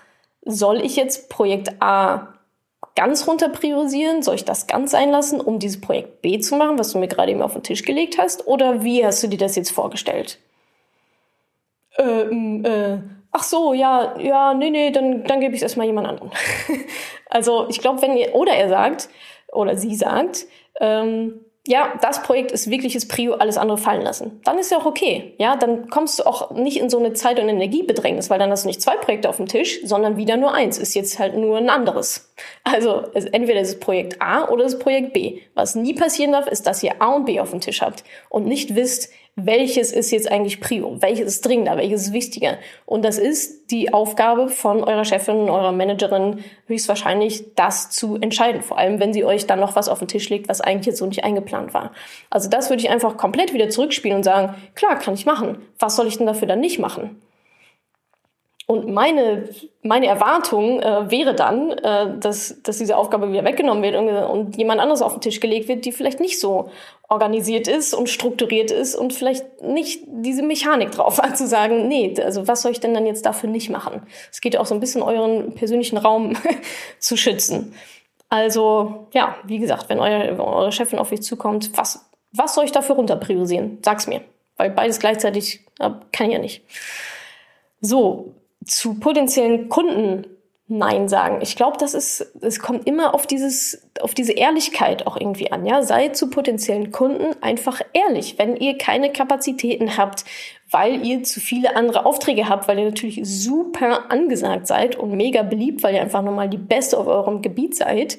Soll 0.46 0.82
ich 0.82 0.96
jetzt 0.96 1.30
Projekt 1.30 1.82
A 1.82 2.34
ganz 2.96 3.28
runter 3.28 3.50
priorisieren? 3.50 4.22
Soll 4.22 4.36
ich 4.36 4.46
das 4.46 4.68
ganz 4.68 4.94
einlassen, 4.94 5.42
um 5.42 5.60
dieses 5.60 5.82
Projekt 5.82 6.22
B 6.22 6.40
zu 6.40 6.56
machen, 6.56 6.78
was 6.78 6.92
du 6.92 7.00
mir 7.00 7.08
gerade 7.08 7.32
eben 7.32 7.42
auf 7.42 7.54
den 7.54 7.64
Tisch 7.64 7.84
gelegt 7.84 8.18
hast? 8.18 8.48
Oder 8.48 8.84
wie 8.84 9.06
hast 9.06 9.24
du 9.24 9.28
dir 9.28 9.38
das 9.38 9.56
jetzt 9.56 9.72
vorgestellt? 9.72 10.40
Ähm, 11.98 12.64
äh, 12.66 12.98
ach 13.32 13.44
so, 13.44 13.74
ja, 13.74 14.18
ja, 14.20 14.54
nee, 14.54 14.70
nee, 14.70 14.92
dann, 14.92 15.24
dann 15.24 15.40
gebe 15.40 15.54
ich 15.54 15.60
es 15.60 15.64
erstmal 15.64 15.88
jemand 15.88 16.08
anderen. 16.08 16.32
also 17.30 17.68
ich 17.70 17.80
glaube, 17.80 18.02
wenn 18.02 18.16
ihr, 18.16 18.34
oder 18.36 18.54
er 18.54 18.70
sagt, 18.70 19.10
oder 19.52 19.76
sie 19.76 19.96
sagt, 19.96 20.46
ähm, 20.80 21.46
ja, 21.68 21.94
das 22.02 22.24
Projekt 22.24 22.52
ist 22.52 22.72
wirkliches 22.72 23.08
Prio, 23.08 23.36
alles 23.36 23.58
andere 23.58 23.78
fallen 23.78 24.02
lassen. 24.02 24.42
Dann 24.44 24.58
ist 24.58 24.72
ja 24.72 24.80
auch 24.80 24.86
okay. 24.86 25.36
Ja, 25.38 25.56
dann 25.56 25.90
kommst 25.90 26.18
du 26.18 26.24
auch 26.24 26.52
nicht 26.52 26.78
in 26.80 26.90
so 26.90 26.98
eine 26.98 27.14
Zeit- 27.14 27.40
und 27.40 27.48
Energiebedrängnis, 27.50 28.32
weil 28.32 28.40
dann 28.40 28.50
hast 28.50 28.64
du 28.64 28.68
nicht 28.68 28.82
zwei 28.82 28.98
Projekte 28.98 29.30
auf 29.30 29.38
dem 29.38 29.48
Tisch, 29.48 29.80
sondern 29.84 30.18
wieder 30.18 30.38
nur 30.38 30.56
eins. 30.56 30.80
Ist 30.80 30.96
jetzt 30.96 31.20
halt 31.20 31.38
nur 31.38 31.58
ein 31.58 31.70
anderes. 31.70 32.34
Also 32.64 33.04
entweder 33.14 33.62
ist 33.62 33.70
es 33.70 33.80
Projekt 33.80 34.22
A 34.22 34.48
oder 34.48 34.66
es 34.66 34.80
Projekt 34.80 35.14
B. 35.14 35.42
Was 35.54 35.76
nie 35.76 35.94
passieren 35.94 36.32
darf, 36.32 36.48
ist, 36.48 36.66
dass 36.66 36.82
ihr 36.82 37.02
A 37.02 37.14
und 37.14 37.26
B 37.26 37.40
auf 37.40 37.52
dem 37.52 37.60
Tisch 37.60 37.82
habt 37.82 38.04
und 38.30 38.46
nicht 38.46 38.76
wisst, 38.76 39.12
welches 39.36 39.92
ist 39.92 40.12
jetzt 40.12 40.30
eigentlich 40.30 40.60
Prio, 40.60 41.02
welches 41.02 41.28
ist 41.28 41.46
dringender, 41.46 41.78
welches 41.78 42.08
ist 42.08 42.14
wichtiger. 42.14 42.58
Und 42.86 43.04
das 43.06 43.18
ist 43.18 43.72
die 43.72 43.94
Aufgabe 43.94 44.50
von 44.50 44.84
eurer 44.84 45.06
Chefin, 45.06 45.50
eurer 45.50 45.72
Managerin, 45.72 46.44
höchstwahrscheinlich 46.68 47.56
das 47.56 47.90
zu 47.92 48.18
entscheiden. 48.18 48.62
Vor 48.62 48.78
allem, 48.78 49.00
wenn 49.00 49.14
sie 49.14 49.24
euch 49.24 49.48
dann 49.48 49.60
noch 49.60 49.76
was 49.76 49.88
auf 49.88 50.00
den 50.00 50.10
Tisch 50.10 50.30
legt, 50.30 50.50
was 50.50 50.60
eigentlich 50.60 50.88
jetzt 50.88 50.98
so 50.98 51.06
nicht 51.06 51.24
eingeplant 51.24 51.74
war. 51.74 51.92
Also 52.30 52.50
das 52.50 52.70
würde 52.70 52.84
ich 52.84 52.90
einfach 52.90 53.16
komplett 53.16 53.54
wieder 53.54 53.70
zurückspielen 53.70 54.18
und 54.18 54.24
sagen, 54.24 54.56
klar, 54.76 55.00
kann 55.00 55.14
ich 55.14 55.26
machen. 55.26 55.58
Was 55.80 55.96
soll 55.96 56.08
ich 56.08 56.18
denn 56.18 56.28
dafür 56.28 56.48
dann 56.48 56.60
nicht 56.60 56.80
machen? 56.80 57.22
Und 58.72 58.88
meine, 58.88 59.50
meine 59.84 60.08
Erwartung 60.08 60.80
äh, 60.80 61.12
wäre 61.12 61.36
dann, 61.36 61.72
äh, 61.72 62.18
dass, 62.18 62.64
dass 62.64 62.78
diese 62.78 62.96
Aufgabe 62.96 63.30
wieder 63.30 63.44
weggenommen 63.44 63.84
wird 63.84 63.96
und, 63.96 64.08
und 64.08 64.56
jemand 64.56 64.80
anderes 64.80 65.02
auf 65.02 65.12
den 65.12 65.20
Tisch 65.20 65.42
gelegt 65.42 65.68
wird, 65.68 65.84
die 65.84 65.92
vielleicht 65.92 66.22
nicht 66.22 66.40
so 66.40 66.70
organisiert 67.10 67.68
ist 67.68 67.94
und 67.94 68.08
strukturiert 68.08 68.72
ist 68.72 68.96
und 68.96 69.12
vielleicht 69.12 69.62
nicht 69.62 70.06
diese 70.08 70.42
Mechanik 70.42 70.92
drauf 70.92 71.22
hat, 71.22 71.38
zu 71.38 71.48
sagen, 71.48 71.90
nee, 71.90 72.16
also 72.24 72.48
was 72.48 72.62
soll 72.62 72.72
ich 72.72 72.80
denn 72.80 72.94
dann 72.94 73.06
jetzt 73.06 73.26
dafür 73.26 73.50
nicht 73.50 73.70
machen? 73.70 74.04
Es 74.32 74.40
geht 74.40 74.56
auch 74.56 74.66
so 74.66 74.74
ein 74.74 74.80
bisschen 74.80 75.02
euren 75.02 75.54
persönlichen 75.54 75.98
Raum 75.98 76.38
zu 77.00 77.18
schützen. 77.18 77.76
Also, 78.30 79.10
ja, 79.12 79.36
wie 79.44 79.60
gesagt, 79.60 79.90
wenn, 79.90 80.00
euer, 80.00 80.30
wenn 80.30 80.40
eure 80.40 80.72
Chefin 80.72 80.98
auf 80.98 81.12
euch 81.12 81.24
zukommt, 81.24 81.78
was, 81.78 82.10
was 82.32 82.56
soll 82.56 82.64
ich 82.64 82.72
dafür 82.72 82.96
runter 82.96 83.18
priorisieren? 83.18 83.80
Sag's 83.84 84.08
mir. 84.08 84.22
Weil 84.56 84.70
beides 84.70 85.00
gleichzeitig 85.00 85.66
äh, 85.80 85.90
kann 86.14 86.28
ich 86.28 86.34
ja 86.34 86.40
nicht. 86.40 86.64
So, 87.82 88.36
zu 88.66 88.96
potenziellen 88.96 89.70
Kunden 89.70 90.26
Nein 90.74 91.10
sagen. 91.10 91.40
Ich 91.42 91.58
glaube, 91.58 91.78
das 91.78 91.94
ist, 91.94 92.34
es 92.42 92.60
kommt 92.60 92.88
immer 92.88 93.14
auf 93.14 93.28
dieses, 93.28 93.90
auf 94.00 94.14
diese 94.14 94.32
Ehrlichkeit 94.32 95.06
auch 95.06 95.18
irgendwie 95.18 95.52
an. 95.52 95.66
Ja, 95.66 95.84
seid 95.84 96.16
zu 96.16 96.30
potenziellen 96.30 96.94
Kunden 96.94 97.36
einfach 97.44 97.82
ehrlich. 97.92 98.40
Wenn 98.40 98.56
ihr 98.56 98.78
keine 98.78 99.12
Kapazitäten 99.12 99.98
habt, 99.98 100.24
weil 100.70 101.06
ihr 101.06 101.24
zu 101.24 101.42
viele 101.42 101.76
andere 101.76 102.06
Aufträge 102.06 102.48
habt, 102.48 102.70
weil 102.70 102.80
ihr 102.80 102.86
natürlich 102.86 103.20
super 103.24 104.10
angesagt 104.10 104.66
seid 104.66 104.96
und 104.96 105.12
mega 105.12 105.44
beliebt, 105.44 105.84
weil 105.84 105.96
ihr 105.96 106.02
einfach 106.02 106.22
nochmal 106.22 106.50
die 106.50 106.58
Beste 106.58 106.98
auf 106.98 107.08
eurem 107.08 107.42
Gebiet 107.42 107.76
seid, 107.76 108.18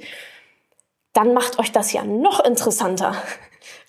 dann 1.15 1.33
macht 1.33 1.59
euch 1.59 1.73
das 1.73 1.95
ja 1.95 2.05
noch 2.05 2.45
interessanter. 2.45 3.17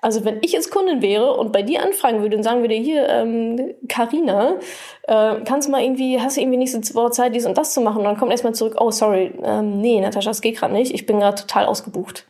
Also 0.03 0.25
wenn 0.25 0.39
ich 0.41 0.51
jetzt 0.51 0.69
Kundin 0.69 1.01
wäre 1.01 1.33
und 1.33 1.53
bei 1.53 1.61
dir 1.61 1.81
anfragen 1.81 2.21
würde 2.21 2.35
und 2.35 2.43
sagen 2.43 2.59
würde, 2.59 2.75
hier, 2.75 3.07
ähm, 3.07 3.73
Carina, 3.87 4.55
äh, 5.03 5.35
kannst 5.45 5.69
du 5.69 5.71
mal 5.71 5.81
irgendwie, 5.81 6.19
hast 6.19 6.35
du 6.35 6.41
irgendwie 6.41 6.57
nächste 6.57 6.93
Woche 6.93 7.11
Zeit, 7.11 7.33
dies 7.33 7.45
und 7.45 7.57
das 7.57 7.73
zu 7.73 7.79
machen? 7.79 7.99
Und 7.99 8.03
dann 8.03 8.17
kommt 8.17 8.31
erstmal 8.31 8.53
zurück, 8.53 8.75
oh 8.81 8.91
sorry, 8.91 9.31
ähm, 9.41 9.79
nee, 9.79 10.01
Natascha, 10.01 10.31
das 10.31 10.41
geht 10.41 10.57
gerade 10.57 10.73
nicht, 10.73 10.93
ich 10.93 11.05
bin 11.05 11.19
gerade 11.21 11.39
total 11.39 11.65
ausgebucht. 11.67 12.25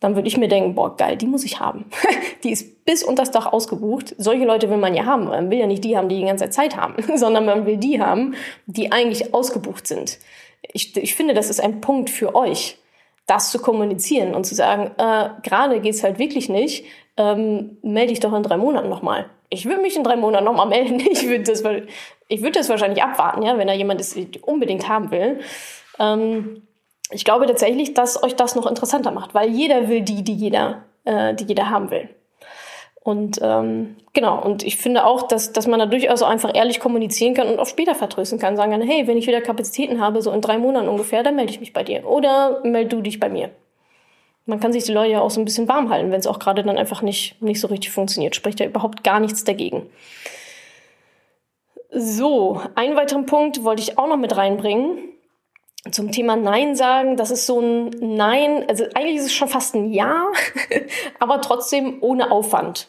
dann 0.00 0.16
würde 0.16 0.26
ich 0.26 0.36
mir 0.36 0.48
denken, 0.48 0.74
boah, 0.74 0.96
geil, 0.96 1.16
die 1.16 1.26
muss 1.26 1.44
ich 1.44 1.60
haben. 1.60 1.86
die 2.42 2.50
ist 2.50 2.84
bis 2.84 3.04
unter 3.04 3.22
das 3.22 3.30
Dach 3.30 3.46
ausgebucht. 3.46 4.14
Solche 4.18 4.44
Leute 4.44 4.68
will 4.68 4.76
man 4.76 4.94
ja 4.94 5.06
haben. 5.06 5.26
Man 5.26 5.50
will 5.50 5.58
ja 5.58 5.66
nicht 5.68 5.84
die 5.84 5.96
haben, 5.96 6.08
die 6.08 6.16
die 6.16 6.26
ganze 6.26 6.50
Zeit 6.50 6.76
haben, 6.76 6.96
sondern 7.16 7.46
man 7.46 7.64
will 7.64 7.76
die 7.76 8.02
haben, 8.02 8.34
die 8.66 8.90
eigentlich 8.90 9.32
ausgebucht 9.32 9.86
sind. 9.86 10.18
Ich, 10.72 10.96
ich 10.96 11.14
finde, 11.14 11.32
das 11.32 11.48
ist 11.48 11.60
ein 11.60 11.80
Punkt 11.80 12.10
für 12.10 12.34
euch, 12.34 12.76
das 13.26 13.50
zu 13.50 13.58
kommunizieren 13.58 14.34
und 14.34 14.44
zu 14.44 14.54
sagen, 14.54 14.90
äh, 14.98 15.30
gerade 15.42 15.80
geht's 15.80 16.02
halt 16.02 16.18
wirklich 16.18 16.48
nicht, 16.48 16.84
ähm, 17.16 17.78
melde 17.82 18.12
dich 18.12 18.20
doch 18.20 18.32
in 18.32 18.42
drei 18.42 18.56
Monaten 18.56 18.88
nochmal. 18.88 19.26
Ich 19.50 19.66
würde 19.66 19.82
mich 19.82 19.96
in 19.96 20.04
drei 20.04 20.16
Monaten 20.16 20.44
nochmal 20.44 20.66
melden. 20.66 21.00
Ich 21.10 21.28
würde 21.28 21.44
das, 21.44 21.62
ich 22.28 22.40
würde 22.40 22.58
das 22.58 22.68
wahrscheinlich 22.68 23.02
abwarten, 23.02 23.42
ja, 23.42 23.56
wenn 23.58 23.66
da 23.66 23.72
jemand 23.72 24.00
ist, 24.00 24.16
unbedingt 24.42 24.88
haben 24.88 25.10
will. 25.10 25.40
Ähm, 25.98 26.62
ich 27.10 27.24
glaube 27.24 27.46
tatsächlich, 27.46 27.94
dass 27.94 28.22
euch 28.22 28.34
das 28.34 28.54
noch 28.54 28.66
interessanter 28.66 29.10
macht, 29.10 29.34
weil 29.34 29.50
jeder 29.50 29.88
will 29.88 30.00
die, 30.00 30.22
die 30.22 30.34
jeder, 30.34 30.84
äh, 31.04 31.34
die 31.34 31.44
jeder 31.44 31.70
haben 31.70 31.90
will. 31.90 32.08
Und 33.04 33.38
ähm, 33.42 33.96
genau, 34.14 34.42
und 34.42 34.62
ich 34.62 34.78
finde 34.78 35.04
auch, 35.04 35.28
dass, 35.28 35.52
dass 35.52 35.66
man 35.66 35.78
da 35.78 35.84
durchaus 35.84 36.22
auch 36.22 36.30
einfach 36.30 36.50
ehrlich 36.54 36.80
kommunizieren 36.80 37.34
kann 37.34 37.48
und 37.48 37.58
auch 37.58 37.66
später 37.66 37.94
vertrösten 37.94 38.38
kann. 38.38 38.56
Sagen 38.56 38.72
kann, 38.72 38.80
hey, 38.80 39.06
wenn 39.06 39.18
ich 39.18 39.26
wieder 39.26 39.42
Kapazitäten 39.42 40.00
habe, 40.00 40.22
so 40.22 40.32
in 40.32 40.40
drei 40.40 40.56
Monaten 40.56 40.88
ungefähr, 40.88 41.22
dann 41.22 41.36
melde 41.36 41.52
ich 41.52 41.60
mich 41.60 41.74
bei 41.74 41.84
dir. 41.84 42.06
Oder 42.08 42.62
melde 42.64 42.96
du 42.96 43.02
dich 43.02 43.20
bei 43.20 43.28
mir. 43.28 43.50
Man 44.46 44.60
kann 44.60 44.72
sich 44.72 44.84
die 44.84 44.92
Leute 44.92 45.12
ja 45.12 45.20
auch 45.20 45.30
so 45.30 45.40
ein 45.40 45.44
bisschen 45.44 45.68
warm 45.68 45.88
halten, 45.88 46.10
wenn 46.10 46.20
es 46.20 46.26
auch 46.26 46.38
gerade 46.38 46.62
dann 46.62 46.76
einfach 46.76 47.02
nicht, 47.02 47.40
nicht 47.40 47.60
so 47.60 47.68
richtig 47.68 47.90
funktioniert. 47.90 48.36
Spricht 48.36 48.60
ja 48.60 48.66
überhaupt 48.66 49.02
gar 49.02 49.20
nichts 49.20 49.44
dagegen. 49.44 49.86
So, 51.90 52.60
einen 52.74 52.96
weiteren 52.96 53.24
Punkt 53.24 53.64
wollte 53.64 53.82
ich 53.82 53.96
auch 53.96 54.08
noch 54.08 54.16
mit 54.16 54.36
reinbringen 54.36 55.14
zum 55.90 56.12
Thema 56.12 56.36
Nein 56.36 56.76
sagen, 56.76 57.16
das 57.16 57.30
ist 57.30 57.46
so 57.46 57.60
ein 57.60 57.90
Nein, 58.00 58.64
also 58.68 58.84
eigentlich 58.94 59.16
ist 59.16 59.26
es 59.26 59.34
schon 59.34 59.48
fast 59.48 59.74
ein 59.74 59.92
Ja, 59.92 60.28
aber 61.18 61.40
trotzdem 61.40 61.98
ohne 62.00 62.30
Aufwand. 62.30 62.88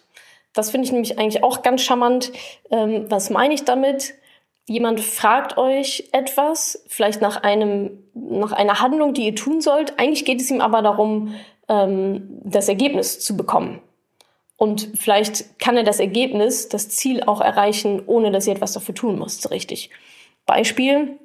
Das 0.54 0.72
finde 0.72 0.86
ich 0.86 0.94
nämlich 0.94 1.20
eigentlich 1.20 1.44
auch 1.44 1.62
ganz 1.62 1.82
charmant. 1.82 2.32
Ähm, 2.72 3.06
was 3.10 3.30
meine 3.30 3.54
ich 3.54 3.66
damit? 3.66 4.14
Jemand 4.66 5.02
fragt 5.02 5.58
euch 5.58 6.10
etwas, 6.14 6.86
vielleicht 6.88 7.22
nach 7.22 7.44
einem, 7.44 8.05
nach 8.16 8.54
einer 8.54 8.80
Handlung, 8.82 9.14
die 9.14 9.26
ihr 9.26 9.36
tun 9.36 9.62
sollt. 9.62 10.00
Eigentlich 10.00 10.26
geht 10.26 10.42
es 10.42 10.50
ihm 10.50 10.62
aber 10.62 10.82
darum, 10.82 11.36
ähm, 11.68 12.40
das 12.44 12.70
Ergebnis 12.70 13.20
zu 13.20 13.38
bekommen. 13.38 13.82
Und 14.58 14.90
vielleicht 14.96 15.60
kann 15.60 15.76
er 15.76 15.84
das 15.84 16.00
Ergebnis, 16.00 16.70
das 16.70 16.90
Ziel 16.90 17.24
auch 17.24 17.42
erreichen, 17.42 18.02
ohne 18.06 18.32
dass 18.32 18.48
ihr 18.48 18.54
etwas 18.54 18.72
dafür 18.72 18.96
tun 18.96 19.20
müsst, 19.20 19.52
richtig. 19.52 19.90
Beispiel, 20.46 21.20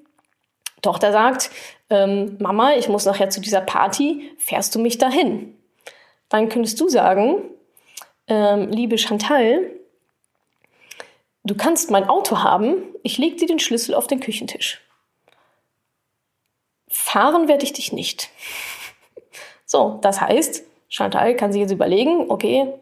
Tochter 0.82 1.12
sagt, 1.12 1.50
ähm, 1.90 2.36
Mama, 2.40 2.74
ich 2.74 2.88
muss 2.88 3.04
nachher 3.04 3.30
zu 3.30 3.40
dieser 3.40 3.60
Party, 3.60 4.30
fährst 4.38 4.74
du 4.74 4.80
mich 4.80 4.98
dahin? 4.98 5.56
Dann 6.28 6.48
könntest 6.48 6.80
du 6.80 6.88
sagen, 6.88 7.42
ähm, 8.26 8.68
liebe 8.70 8.98
Chantal, 8.98 9.70
du 11.44 11.54
kannst 11.54 11.90
mein 11.90 12.08
Auto 12.08 12.42
haben, 12.42 12.76
ich 13.02 13.18
leg 13.18 13.36
dir 13.36 13.46
den 13.46 13.58
Schlüssel 13.58 13.94
auf 13.94 14.06
den 14.06 14.20
Küchentisch. 14.20 14.80
Fahren 17.10 17.48
werde 17.48 17.64
ich 17.64 17.72
dich 17.72 17.92
nicht. 17.92 18.30
So, 19.66 19.98
das 20.00 20.20
heißt, 20.20 20.62
Chantal 20.88 21.34
kann 21.34 21.52
sich 21.52 21.60
jetzt 21.60 21.72
überlegen, 21.72 22.26
okay, 22.28 22.72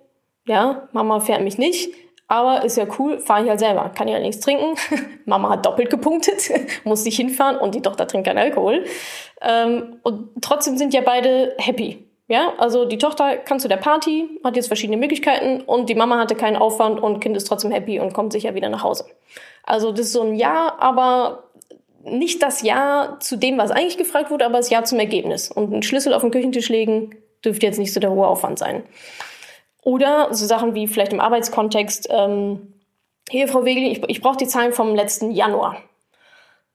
ja, 0.47 0.89
Mama 0.93 1.21
fährt 1.21 1.43
mich 1.43 1.57
nicht, 1.57 1.95
aber 2.27 2.63
ist 2.63 2.77
ja 2.77 2.87
cool, 2.99 3.21
fahre 3.21 3.45
ich 3.45 3.49
halt 3.49 3.59
selber. 3.59 3.91
Kann 3.95 4.07
ja 4.07 4.19
nichts 4.19 4.45
trinken. 4.45 4.77
Mama 5.25 5.51
hat 5.51 5.65
doppelt 5.65 5.89
gepunktet, 5.89 6.51
muss 6.85 7.05
nicht 7.05 7.17
hinfahren 7.17 7.57
und 7.57 7.75
die 7.75 7.81
Tochter 7.81 8.07
trinkt 8.07 8.27
keinen 8.27 8.39
Alkohol. 8.39 8.85
Ähm, 9.41 9.97
und 10.03 10.29
trotzdem 10.43 10.77
sind 10.77 10.93
ja 10.93 11.01
beide 11.01 11.55
happy. 11.57 12.05
Ja, 12.27 12.53
also 12.59 12.85
die 12.85 12.99
Tochter 12.99 13.39
kann 13.39 13.59
zu 13.59 13.69
der 13.69 13.79
Party, 13.79 14.29
hat 14.45 14.57
jetzt 14.57 14.67
verschiedene 14.67 14.99
Möglichkeiten 14.99 15.63
und 15.63 15.89
die 15.89 15.95
Mama 15.95 16.19
hatte 16.19 16.35
keinen 16.35 16.57
Aufwand 16.57 17.01
und 17.01 17.21
Kind 17.21 17.35
ist 17.35 17.45
trotzdem 17.45 17.71
happy 17.71 17.99
und 17.99 18.13
kommt 18.13 18.35
sicher 18.35 18.55
wieder 18.55 18.69
nach 18.69 18.83
Hause. 18.83 19.07
Also 19.63 19.93
das 19.93 20.07
ist 20.07 20.13
so 20.13 20.23
ein 20.23 20.35
Ja, 20.35 20.77
aber 20.79 21.45
nicht 22.11 22.43
das 22.43 22.63
Ja 22.63 23.17
zu 23.21 23.37
dem, 23.37 23.59
was 23.59 23.71
eigentlich 23.71 23.99
gefragt 23.99 24.31
wurde, 24.31 24.47
aber 24.47 24.59
das 24.59 24.71
Ja 24.71 24.85
zum 24.85 24.99
Ergebnis. 24.99 25.51
Und 25.51 25.73
einen 25.73 25.83
Schlüssel 25.83 26.13
auf 26.13 26.23
den 26.23 26.31
Küchentisch 26.31 26.69
legen 26.69 27.17
dürfte 27.45 27.67
jetzt 27.67 27.79
nicht 27.79 27.93
so 27.93 28.01
der 28.01 28.11
hohe 28.11 28.27
Aufwand 28.27 28.59
sein. 28.59 28.83
Oder 29.83 30.35
so 30.35 30.47
Sachen 30.47 30.75
wie 30.75 30.87
vielleicht 30.87 31.13
im 31.13 31.21
Arbeitskontext, 31.21 32.09
ähm, 32.11 32.75
hier, 33.31 33.49
Frau 33.49 33.65
Wegel, 33.65 33.91
ich, 33.91 34.03
ich 34.09 34.21
brauche 34.21 34.37
die 34.37 34.47
Zahlen 34.47 34.73
vom 34.73 34.95
letzten 34.95 35.31
Januar. 35.31 35.83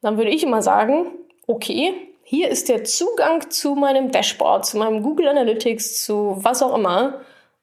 Dann 0.01 0.17
würde 0.17 0.31
ich 0.31 0.43
immer 0.43 0.61
sagen, 0.61 1.07
okay, 1.47 1.93
hier 2.23 2.49
ist 2.49 2.69
der 2.69 2.83
Zugang 2.83 3.49
zu 3.49 3.75
meinem 3.75 4.11
Dashboard, 4.11 4.65
zu 4.65 4.77
meinem 4.77 5.03
Google 5.03 5.27
Analytics, 5.27 6.03
zu 6.03 6.37
was 6.37 6.61
auch 6.61 6.75
immer. 6.75 7.21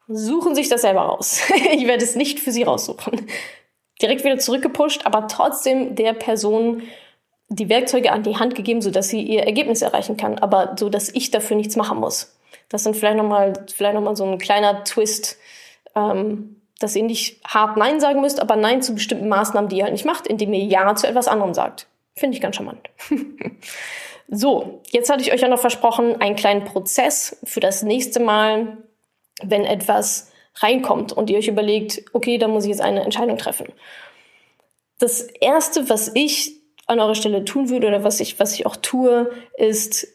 Suchen 0.09 0.55
sich 0.55 0.69
das 0.69 0.83
selber 0.83 1.03
raus. 1.03 1.43
ich 1.73 1.87
werde 1.87 2.05
es 2.05 2.17
nicht 2.17 2.41
für 2.41 2.50
Sie 2.50 2.62
raussuchen. 2.62 3.27
Direkt 4.03 4.25
wieder 4.25 4.39
zurückgepusht, 4.39 5.07
aber 5.07 5.29
trotzdem 5.29 5.95
der 5.95 6.15
Person 6.15 6.83
die 7.50 7.69
Werkzeuge 7.69 8.12
an 8.12 8.23
die 8.23 8.37
Hand 8.37 8.54
gegeben, 8.54 8.80
sodass 8.80 9.09
sie 9.09 9.21
ihr 9.21 9.42
Ergebnis 9.42 9.83
erreichen 9.83 10.16
kann, 10.16 10.38
aber 10.38 10.76
so, 10.78 10.88
dass 10.88 11.09
ich 11.09 11.33
dafür 11.33 11.57
nichts 11.57 11.76
machen 11.76 11.99
muss. 11.99 12.37
Das 12.69 12.85
sind 12.85 12.97
vielleicht 12.97 13.16
nochmal, 13.16 13.52
vielleicht 13.75 13.95
noch 13.95 14.02
mal 14.02 14.14
so 14.14 14.25
ein 14.25 14.38
kleiner 14.38 14.85
Twist, 14.85 15.37
ähm, 15.97 16.62
dass 16.78 16.95
ihr 16.95 17.02
nicht 17.02 17.45
hart 17.45 17.76
Nein 17.76 17.99
sagen 17.99 18.21
müsst, 18.21 18.40
aber 18.40 18.54
Nein 18.54 18.83
zu 18.83 18.95
bestimmten 18.95 19.28
Maßnahmen, 19.28 19.69
die 19.69 19.78
ihr 19.78 19.83
halt 19.83 19.92
nicht 19.92 20.04
macht, 20.04 20.28
indem 20.28 20.52
ihr 20.52 20.64
Ja 20.64 20.95
zu 20.95 21.09
etwas 21.09 21.26
anderem 21.26 21.52
sagt. 21.52 21.88
Finde 22.14 22.37
ich 22.37 22.40
ganz 22.40 22.54
charmant. 22.54 22.88
so, 24.28 24.80
jetzt 24.90 25.11
hatte 25.11 25.23
ich 25.23 25.33
euch 25.33 25.40
ja 25.40 25.49
noch 25.49 25.59
versprochen, 25.59 26.21
einen 26.21 26.37
kleinen 26.37 26.64
Prozess 26.64 27.40
für 27.42 27.61
das 27.61 27.83
nächste 27.83 28.21
Mal, 28.21 28.78
wenn 29.42 29.64
etwas 29.64 30.30
reinkommt 30.57 31.12
und 31.12 31.30
ihr 31.30 31.38
euch 31.38 31.49
überlegt, 31.49 32.02
okay, 32.12 32.38
da 32.38 32.47
muss 32.47 32.64
ich 32.64 32.71
jetzt 32.71 32.80
eine 32.80 33.02
Entscheidung 33.02 33.38
treffen. 33.38 33.66
Das 34.99 35.23
erste, 35.23 35.88
was 35.88 36.12
ich 36.14 36.60
an 36.91 37.01
eurer 37.01 37.15
Stelle 37.15 37.45
tun 37.45 37.71
würde 37.71 37.87
oder 37.87 38.05
was 38.05 38.21
ich, 38.21 38.39
was 38.41 38.55
ich 38.55 38.67
auch 38.67 38.77
tue, 38.77 39.31
ist 39.57 40.09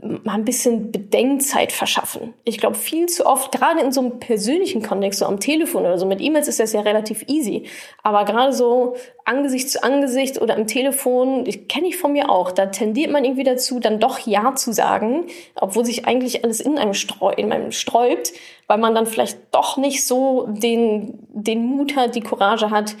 mal 0.00 0.34
ein 0.34 0.44
bisschen 0.44 0.90
Bedenkzeit 0.90 1.72
verschaffen. 1.72 2.34
Ich 2.44 2.58
glaube, 2.58 2.76
viel 2.76 3.06
zu 3.06 3.26
oft, 3.26 3.52
gerade 3.52 3.80
in 3.80 3.92
so 3.92 4.00
einem 4.00 4.18
persönlichen 4.20 4.82
Kontext, 4.82 5.20
so 5.20 5.26
am 5.26 5.40
Telefon 5.40 5.82
oder 5.82 5.98
so, 5.98 6.06
mit 6.06 6.20
E-Mails 6.20 6.48
ist 6.48 6.60
das 6.60 6.72
ja 6.72 6.80
relativ 6.80 7.24
easy. 7.28 7.64
Aber 8.02 8.24
gerade 8.24 8.52
so 8.52 8.96
Angesicht 9.24 9.70
zu 9.70 9.82
Angesicht 9.82 10.40
oder 10.40 10.56
am 10.56 10.66
Telefon, 10.66 11.44
ich 11.46 11.68
kenne 11.68 11.88
ich 11.88 11.96
von 11.96 12.12
mir 12.12 12.30
auch, 12.30 12.52
da 12.52 12.66
tendiert 12.66 13.10
man 13.10 13.24
irgendwie 13.24 13.44
dazu, 13.44 13.80
dann 13.80 14.00
doch 14.00 14.18
Ja 14.20 14.54
zu 14.54 14.72
sagen, 14.72 15.26
obwohl 15.54 15.84
sich 15.84 16.06
eigentlich 16.06 16.44
alles 16.44 16.60
in 16.60 16.78
einem, 16.78 16.94
streu 16.94 17.32
in 17.32 17.52
einem 17.52 17.72
sträubt, 17.72 18.32
weil 18.66 18.78
man 18.78 18.94
dann 18.94 19.06
vielleicht 19.06 19.38
doch 19.52 19.76
nicht 19.76 20.06
so 20.06 20.46
den, 20.48 21.18
den 21.28 21.64
Mut 21.66 21.96
hat, 21.96 22.14
die 22.14 22.22
Courage 22.22 22.70
hat, 22.70 22.96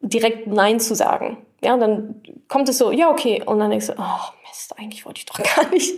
direkt 0.00 0.46
Nein 0.46 0.78
zu 0.78 0.94
sagen. 0.94 1.38
Ja, 1.62 1.76
dann 1.76 2.22
kommt 2.46 2.68
es 2.68 2.78
so, 2.78 2.92
ja, 2.92 3.10
okay. 3.10 3.42
Und 3.44 3.58
dann 3.58 3.70
denkst 3.70 3.88
du, 3.88 3.94
oh, 3.98 4.48
Mist, 4.48 4.78
eigentlich 4.78 5.04
wollte 5.04 5.18
ich 5.18 5.26
doch 5.26 5.38
gar 5.56 5.68
nicht. 5.70 5.94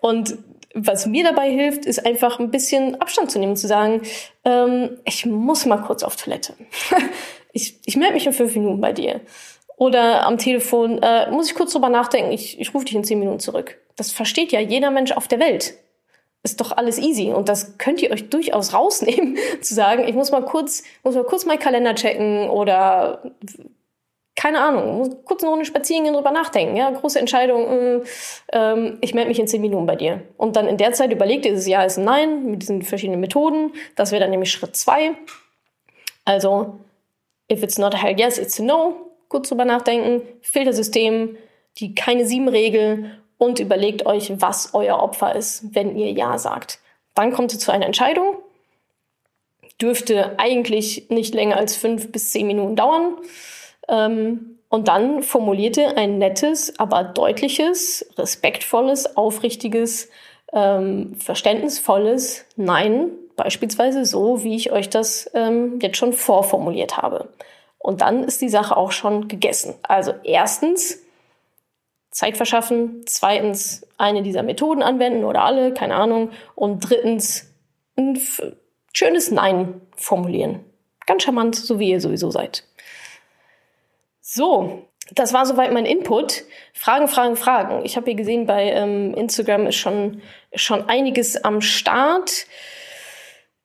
Und 0.00 0.38
was 0.74 1.06
mir 1.06 1.24
dabei 1.24 1.50
hilft, 1.50 1.86
ist 1.86 2.04
einfach 2.04 2.38
ein 2.38 2.50
bisschen 2.50 3.00
Abstand 3.00 3.30
zu 3.30 3.38
nehmen 3.38 3.52
und 3.52 3.56
zu 3.56 3.66
sagen, 3.66 4.02
ähm, 4.44 4.98
ich 5.04 5.24
muss 5.24 5.64
mal 5.64 5.78
kurz 5.78 6.02
auf 6.02 6.16
Toilette. 6.16 6.54
ich 7.52 7.80
ich 7.84 7.96
melde 7.96 8.14
mich 8.14 8.26
in 8.26 8.32
fünf 8.32 8.54
Minuten 8.54 8.80
bei 8.80 8.92
dir. 8.92 9.22
Oder 9.76 10.26
am 10.26 10.38
Telefon, 10.38 11.02
äh, 11.02 11.30
muss 11.30 11.48
ich 11.48 11.54
kurz 11.54 11.72
drüber 11.72 11.88
nachdenken, 11.88 12.32
ich, 12.32 12.58
ich 12.60 12.72
rufe 12.74 12.86
dich 12.86 12.94
in 12.94 13.04
zehn 13.04 13.18
Minuten 13.18 13.40
zurück. 13.40 13.78
Das 13.96 14.12
versteht 14.12 14.52
ja 14.52 14.60
jeder 14.60 14.90
Mensch 14.90 15.12
auf 15.12 15.28
der 15.28 15.40
Welt. 15.40 15.74
Ist 16.42 16.60
doch 16.60 16.72
alles 16.72 16.98
easy. 16.98 17.32
Und 17.32 17.48
das 17.48 17.76
könnt 17.76 18.00
ihr 18.02 18.10
euch 18.10 18.28
durchaus 18.28 18.72
rausnehmen, 18.72 19.36
zu 19.60 19.74
sagen, 19.74 20.06
ich 20.06 20.14
muss 20.14 20.30
mal 20.30 20.44
kurz, 20.44 20.82
muss 21.02 21.14
mal 21.14 21.24
kurz 21.24 21.44
meinen 21.44 21.58
Kalender 21.58 21.94
checken 21.94 22.48
oder 22.48 23.22
keine 24.36 24.60
Ahnung, 24.60 24.98
muss 24.98 25.10
kurz 25.24 25.42
eine 25.42 25.50
Runde 25.50 25.64
spazieren 25.64 26.04
gehen, 26.04 26.12
drüber 26.12 26.30
nachdenken. 26.30 26.76
Ja, 26.76 26.90
große 26.90 27.18
Entscheidung, 27.18 27.66
äh, 27.66 28.00
ähm, 28.52 28.98
ich 29.00 29.14
melde 29.14 29.28
mich 29.28 29.38
in 29.38 29.48
zehn 29.48 29.62
Minuten 29.62 29.86
bei 29.86 29.96
dir. 29.96 30.22
Und 30.36 30.56
dann 30.56 30.68
in 30.68 30.76
der 30.76 30.92
Zeit 30.92 31.10
überlegt 31.10 31.46
ist 31.46 31.60
es 31.60 31.66
Ja, 31.66 31.82
ist 31.82 31.98
ein 31.98 32.04
Nein, 32.04 32.50
mit 32.50 32.62
diesen 32.62 32.82
verschiedenen 32.82 33.20
Methoden. 33.20 33.72
Das 33.96 34.12
wäre 34.12 34.20
dann 34.20 34.30
nämlich 34.30 34.52
Schritt 34.52 34.76
zwei. 34.76 35.12
Also, 36.26 36.78
if 37.50 37.62
it's 37.62 37.78
not 37.78 37.94
a 37.94 37.98
hell 37.98 38.18
yes, 38.18 38.36
it's 38.36 38.60
a 38.60 38.62
no. 38.62 38.94
Kurz 39.28 39.48
drüber 39.48 39.64
nachdenken. 39.64 40.22
Filtersystem, 40.42 41.36
die 41.78 41.94
keine 41.94 42.26
sieben 42.26 42.48
Regel 42.48 43.18
und 43.38 43.58
überlegt 43.58 44.04
euch, 44.06 44.32
was 44.40 44.74
euer 44.74 45.02
Opfer 45.02 45.34
ist, 45.34 45.74
wenn 45.74 45.96
ihr 45.96 46.12
Ja 46.12 46.38
sagt. 46.38 46.78
Dann 47.14 47.32
kommt 47.32 47.52
ihr 47.54 47.58
zu 47.58 47.72
einer 47.72 47.86
Entscheidung. 47.86 48.36
Dürfte 49.80 50.38
eigentlich 50.38 51.08
nicht 51.08 51.34
länger 51.34 51.56
als 51.56 51.76
fünf 51.76 52.12
bis 52.12 52.30
zehn 52.30 52.46
Minuten 52.46 52.76
dauern. 52.76 53.16
Ähm, 53.88 54.58
und 54.68 54.88
dann 54.88 55.22
formulierte 55.22 55.96
ein 55.96 56.18
nettes, 56.18 56.78
aber 56.78 57.04
deutliches, 57.04 58.06
respektvolles, 58.18 59.16
aufrichtiges, 59.16 60.10
ähm, 60.52 61.14
verständnisvolles 61.16 62.44
Nein, 62.56 63.10
beispielsweise 63.36 64.04
so, 64.04 64.42
wie 64.42 64.56
ich 64.56 64.72
euch 64.72 64.88
das 64.88 65.30
ähm, 65.34 65.78
jetzt 65.80 65.98
schon 65.98 66.12
vorformuliert 66.12 66.96
habe. 66.96 67.28
Und 67.78 68.00
dann 68.00 68.24
ist 68.24 68.40
die 68.40 68.48
Sache 68.48 68.76
auch 68.76 68.90
schon 68.90 69.28
gegessen. 69.28 69.74
Also 69.82 70.12
erstens 70.24 70.98
Zeit 72.10 72.36
verschaffen. 72.36 73.02
Zweitens 73.06 73.86
eine 73.98 74.22
dieser 74.22 74.42
Methoden 74.42 74.82
anwenden 74.82 75.24
oder 75.24 75.44
alle, 75.44 75.74
keine 75.74 75.94
Ahnung. 75.94 76.30
Und 76.54 76.80
drittens 76.80 77.52
ein 77.96 78.18
schönes 78.92 79.30
Nein 79.30 79.80
formulieren. 79.96 80.64
Ganz 81.06 81.22
charmant, 81.22 81.54
so 81.54 81.78
wie 81.78 81.90
ihr 81.90 82.00
sowieso 82.00 82.30
seid. 82.30 82.64
So, 84.28 84.88
das 85.14 85.32
war 85.32 85.46
soweit 85.46 85.72
mein 85.72 85.86
Input. 85.86 86.42
Fragen, 86.72 87.06
Fragen, 87.06 87.36
Fragen. 87.36 87.84
Ich 87.84 87.96
habe 87.96 88.06
hier 88.06 88.16
gesehen, 88.16 88.44
bei 88.44 88.72
ähm, 88.72 89.14
Instagram 89.14 89.68
ist 89.68 89.76
schon, 89.76 90.20
schon 90.52 90.88
einiges 90.88 91.44
am 91.44 91.60
Start. 91.60 92.46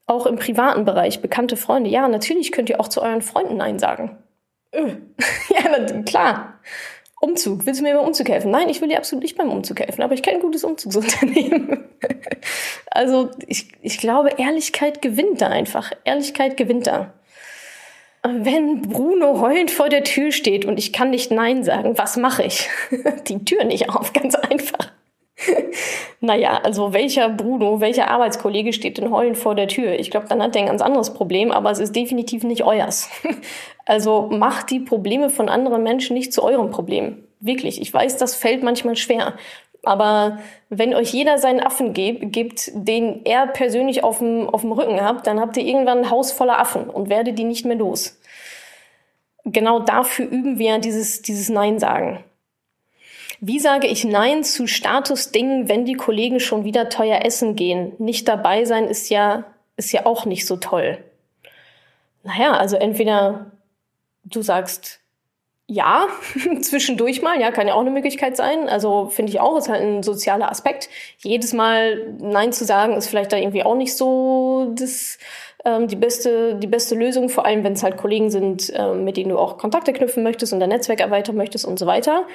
Auch 0.06 0.28
im 0.28 0.36
privaten 0.36 0.86
Bereich, 0.86 1.20
bekannte 1.20 1.58
Freunde. 1.58 1.90
Ja, 1.90 2.08
natürlich 2.08 2.52
könnt 2.52 2.70
ihr 2.70 2.80
auch 2.80 2.90
zu 2.90 3.02
euren 3.02 3.24
Freunden 3.24 3.58
Nein 3.58 3.80
sagen. 3.80 4.20
Öh. 4.72 4.98
ja, 5.50 6.02
klar. 6.04 6.60
Umzug. 7.20 7.66
Willst 7.66 7.80
du 7.80 7.84
mir 7.84 7.96
beim 7.96 8.06
Umzug 8.06 8.30
helfen? 8.30 8.52
Nein, 8.52 8.70
ich 8.70 8.82
will 8.82 8.90
dir 8.90 9.00
absolut 9.00 9.24
nicht 9.24 9.40
beim 9.40 9.50
Umzug 9.50 9.80
helfen, 9.80 10.04
aber 10.04 10.14
ich 10.14 10.22
kenne 10.22 10.38
ein 10.38 10.44
gutes 10.44 10.64
Umzugsunternehmen. 10.64 11.86
also 12.92 13.32
ich, 13.48 13.72
ich 13.82 13.98
glaube, 13.98 14.30
Ehrlichkeit 14.38 15.02
gewinnt 15.02 15.42
da 15.42 15.48
einfach. 15.48 15.92
Ehrlichkeit 16.04 16.56
gewinnt 16.56 16.86
da. 16.86 17.14
Wenn 18.24 18.84
Bruno 18.84 19.42
heulend 19.42 19.72
vor 19.72 19.90
der 19.90 20.04
Tür 20.04 20.32
steht 20.32 20.66
und 20.66 20.78
ich 20.78 20.94
kann 20.94 21.10
nicht 21.10 21.32
Nein 21.32 21.64
sagen, 21.64 21.98
was 21.98 22.18
mache 22.18 22.44
ich? 22.44 22.70
Die 23.28 23.44
Tür 23.44 23.64
nicht 23.64 23.90
auf, 23.90 24.14
ganz 24.14 24.36
einfach. 24.36 24.92
naja, 26.20 26.60
also 26.64 26.94
welcher 26.94 27.30
Bruno, 27.30 27.82
welcher 27.82 28.10
Arbeitskollege 28.10 28.74
steht 28.74 29.00
denn 29.00 29.12
heulend 29.12 29.38
vor 29.38 29.56
der 29.56 29.68
Tür? 29.68 30.00
Ich 30.00 30.12
glaube, 30.12 30.28
dann 30.28 30.42
hat 30.42 30.56
er 30.56 30.62
ein 30.62 30.68
ganz 30.68 30.82
anderes 30.82 31.14
Problem, 31.14 31.52
aber 31.52 31.72
es 31.72 31.80
ist 31.80 31.96
definitiv 31.96 32.44
nicht 32.44 32.64
euers. 32.64 33.10
also 33.86 34.30
macht 34.32 34.70
die 34.70 34.80
Probleme 34.80 35.32
von 35.32 35.50
anderen 35.50 35.82
Menschen 35.82 36.14
nicht 36.14 36.32
zu 36.32 36.44
eurem 36.44 36.70
Problem. 36.70 37.24
Wirklich, 37.40 37.82
ich 37.82 37.92
weiß, 37.92 38.18
das 38.18 38.36
fällt 38.36 38.62
manchmal 38.62 38.96
schwer. 38.96 39.34
Aber 39.84 40.40
wenn 40.70 40.94
euch 40.94 41.12
jeder 41.12 41.38
seinen 41.38 41.60
Affen 41.60 41.94
gibt, 41.94 42.72
den 42.74 43.26
er 43.26 43.48
persönlich 43.48 44.04
auf 44.04 44.20
dem, 44.20 44.48
auf 44.48 44.62
dem 44.62 44.72
Rücken 44.72 45.02
habt, 45.02 45.26
dann 45.26 45.40
habt 45.40 45.58
ihr 45.58 45.66
irgendwann 45.66 46.00
ein 46.00 46.10
Haus 46.12 46.32
voller 46.32 46.60
Affen 46.60 46.90
und 46.90 47.10
werdet 47.10 47.40
die 47.40 47.44
nicht 47.44 47.66
mehr 47.66 47.78
los. 47.78 48.20
Genau 49.44 49.80
dafür 49.80 50.28
üben 50.28 50.60
wir 50.60 50.78
dieses, 50.78 51.24
dieses 51.24 51.50
Nein 51.50 51.80
sagen. 51.80 52.24
Wie 53.40 53.60
sage 53.60 53.88
ich 53.88 54.04
Nein 54.04 54.44
zu 54.44 54.68
Statusdingen, 54.68 55.68
wenn 55.68 55.84
die 55.84 55.96
Kollegen 55.96 56.40
schon 56.40 56.64
wieder 56.64 56.90
teuer 56.90 57.26
essen 57.26 57.56
gehen? 57.56 57.94
Nicht 57.98 58.28
dabei 58.28 58.66
sein 58.66 58.86
ist 58.86 59.10
ja, 59.10 59.46
ist 59.78 59.92
ja 59.92 60.06
auch 60.06 60.26
nicht 60.26 60.46
so 60.46 60.58
toll. 60.58 61.00
Naja, 62.24 62.52
also 62.52 62.76
entweder 62.76 63.52
du 64.24 64.44
sagst 64.44 65.01
ja, 65.72 66.08
zwischendurch 66.62 67.22
mal, 67.22 67.40
ja, 67.40 67.50
kann 67.50 67.66
ja 67.66 67.76
auch 67.76 67.80
eine 67.80 67.92
Möglichkeit 67.92 68.36
sein. 68.36 68.68
Also 68.68 69.06
finde 69.06 69.32
ich 69.32 69.40
auch, 69.40 69.58
ist 69.58 69.70
halt 69.70 69.82
ein 69.82 70.04
sozialer 70.04 70.52
Aspekt. 70.52 70.90
Jedes 71.20 71.54
Mal 71.54 72.14
Nein 72.20 72.52
zu 72.52 72.66
sagen, 72.66 72.98
ist 72.98 73.08
vielleicht 73.08 73.32
da 73.32 73.38
irgendwie 73.38 73.64
auch 73.64 73.76
nicht 73.76 73.96
so 73.96 74.74
das, 74.78 75.18
ähm, 75.64 75.88
die, 75.88 75.96
beste, 75.96 76.56
die 76.56 76.68
beste 76.68 76.96
Lösung, 76.96 77.30
vor 77.30 77.46
allem 77.46 77.64
wenn 77.64 77.72
es 77.72 77.84
halt 77.84 77.96
Kollegen 77.96 78.30
sind, 78.30 78.70
ähm, 78.76 79.06
mit 79.06 79.16
denen 79.16 79.30
du 79.30 79.38
auch 79.38 79.58
Kontakte 79.58 79.94
knüpfen 79.94 80.24
möchtest 80.24 80.52
und 80.52 80.60
dein 80.60 80.70
Netzwerk 80.70 81.00
erweitern 81.00 81.38
möchtest 81.38 81.64
und 81.64 81.80
so 81.80 81.86
weiter. 81.86 82.28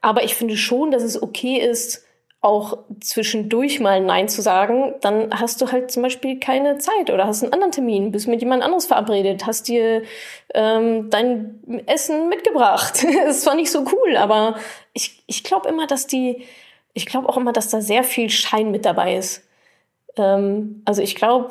Aber 0.00 0.22
ich 0.22 0.36
finde 0.36 0.56
schon, 0.56 0.92
dass 0.92 1.02
es 1.02 1.20
okay 1.20 1.56
ist, 1.56 2.04
auch 2.42 2.78
zwischendurch 3.00 3.80
mal 3.80 4.00
Nein 4.00 4.28
zu 4.28 4.40
sagen, 4.40 4.94
dann 5.02 5.28
hast 5.38 5.60
du 5.60 5.70
halt 5.70 5.90
zum 5.90 6.02
Beispiel 6.02 6.40
keine 6.40 6.78
Zeit 6.78 7.10
oder 7.10 7.26
hast 7.26 7.42
einen 7.42 7.52
anderen 7.52 7.72
Termin, 7.72 8.12
bist 8.12 8.28
mit 8.28 8.40
jemand 8.40 8.62
anderes 8.62 8.86
verabredet, 8.86 9.46
hast 9.46 9.68
dir 9.68 10.02
ähm, 10.54 11.10
dein 11.10 11.84
Essen 11.86 12.30
mitgebracht. 12.30 13.04
ist 13.28 13.42
zwar 13.42 13.54
nicht 13.54 13.70
so 13.70 13.84
cool, 13.92 14.16
aber 14.16 14.56
ich, 14.94 15.22
ich 15.26 15.44
glaube 15.44 15.68
immer, 15.68 15.86
dass 15.86 16.06
die, 16.06 16.46
ich 16.94 17.04
glaube 17.04 17.28
auch 17.28 17.36
immer, 17.36 17.52
dass 17.52 17.68
da 17.68 17.82
sehr 17.82 18.04
viel 18.04 18.30
Schein 18.30 18.70
mit 18.70 18.86
dabei 18.86 19.16
ist. 19.16 19.42
Ähm, 20.16 20.80
also 20.86 21.02
ich 21.02 21.16
glaube, 21.16 21.50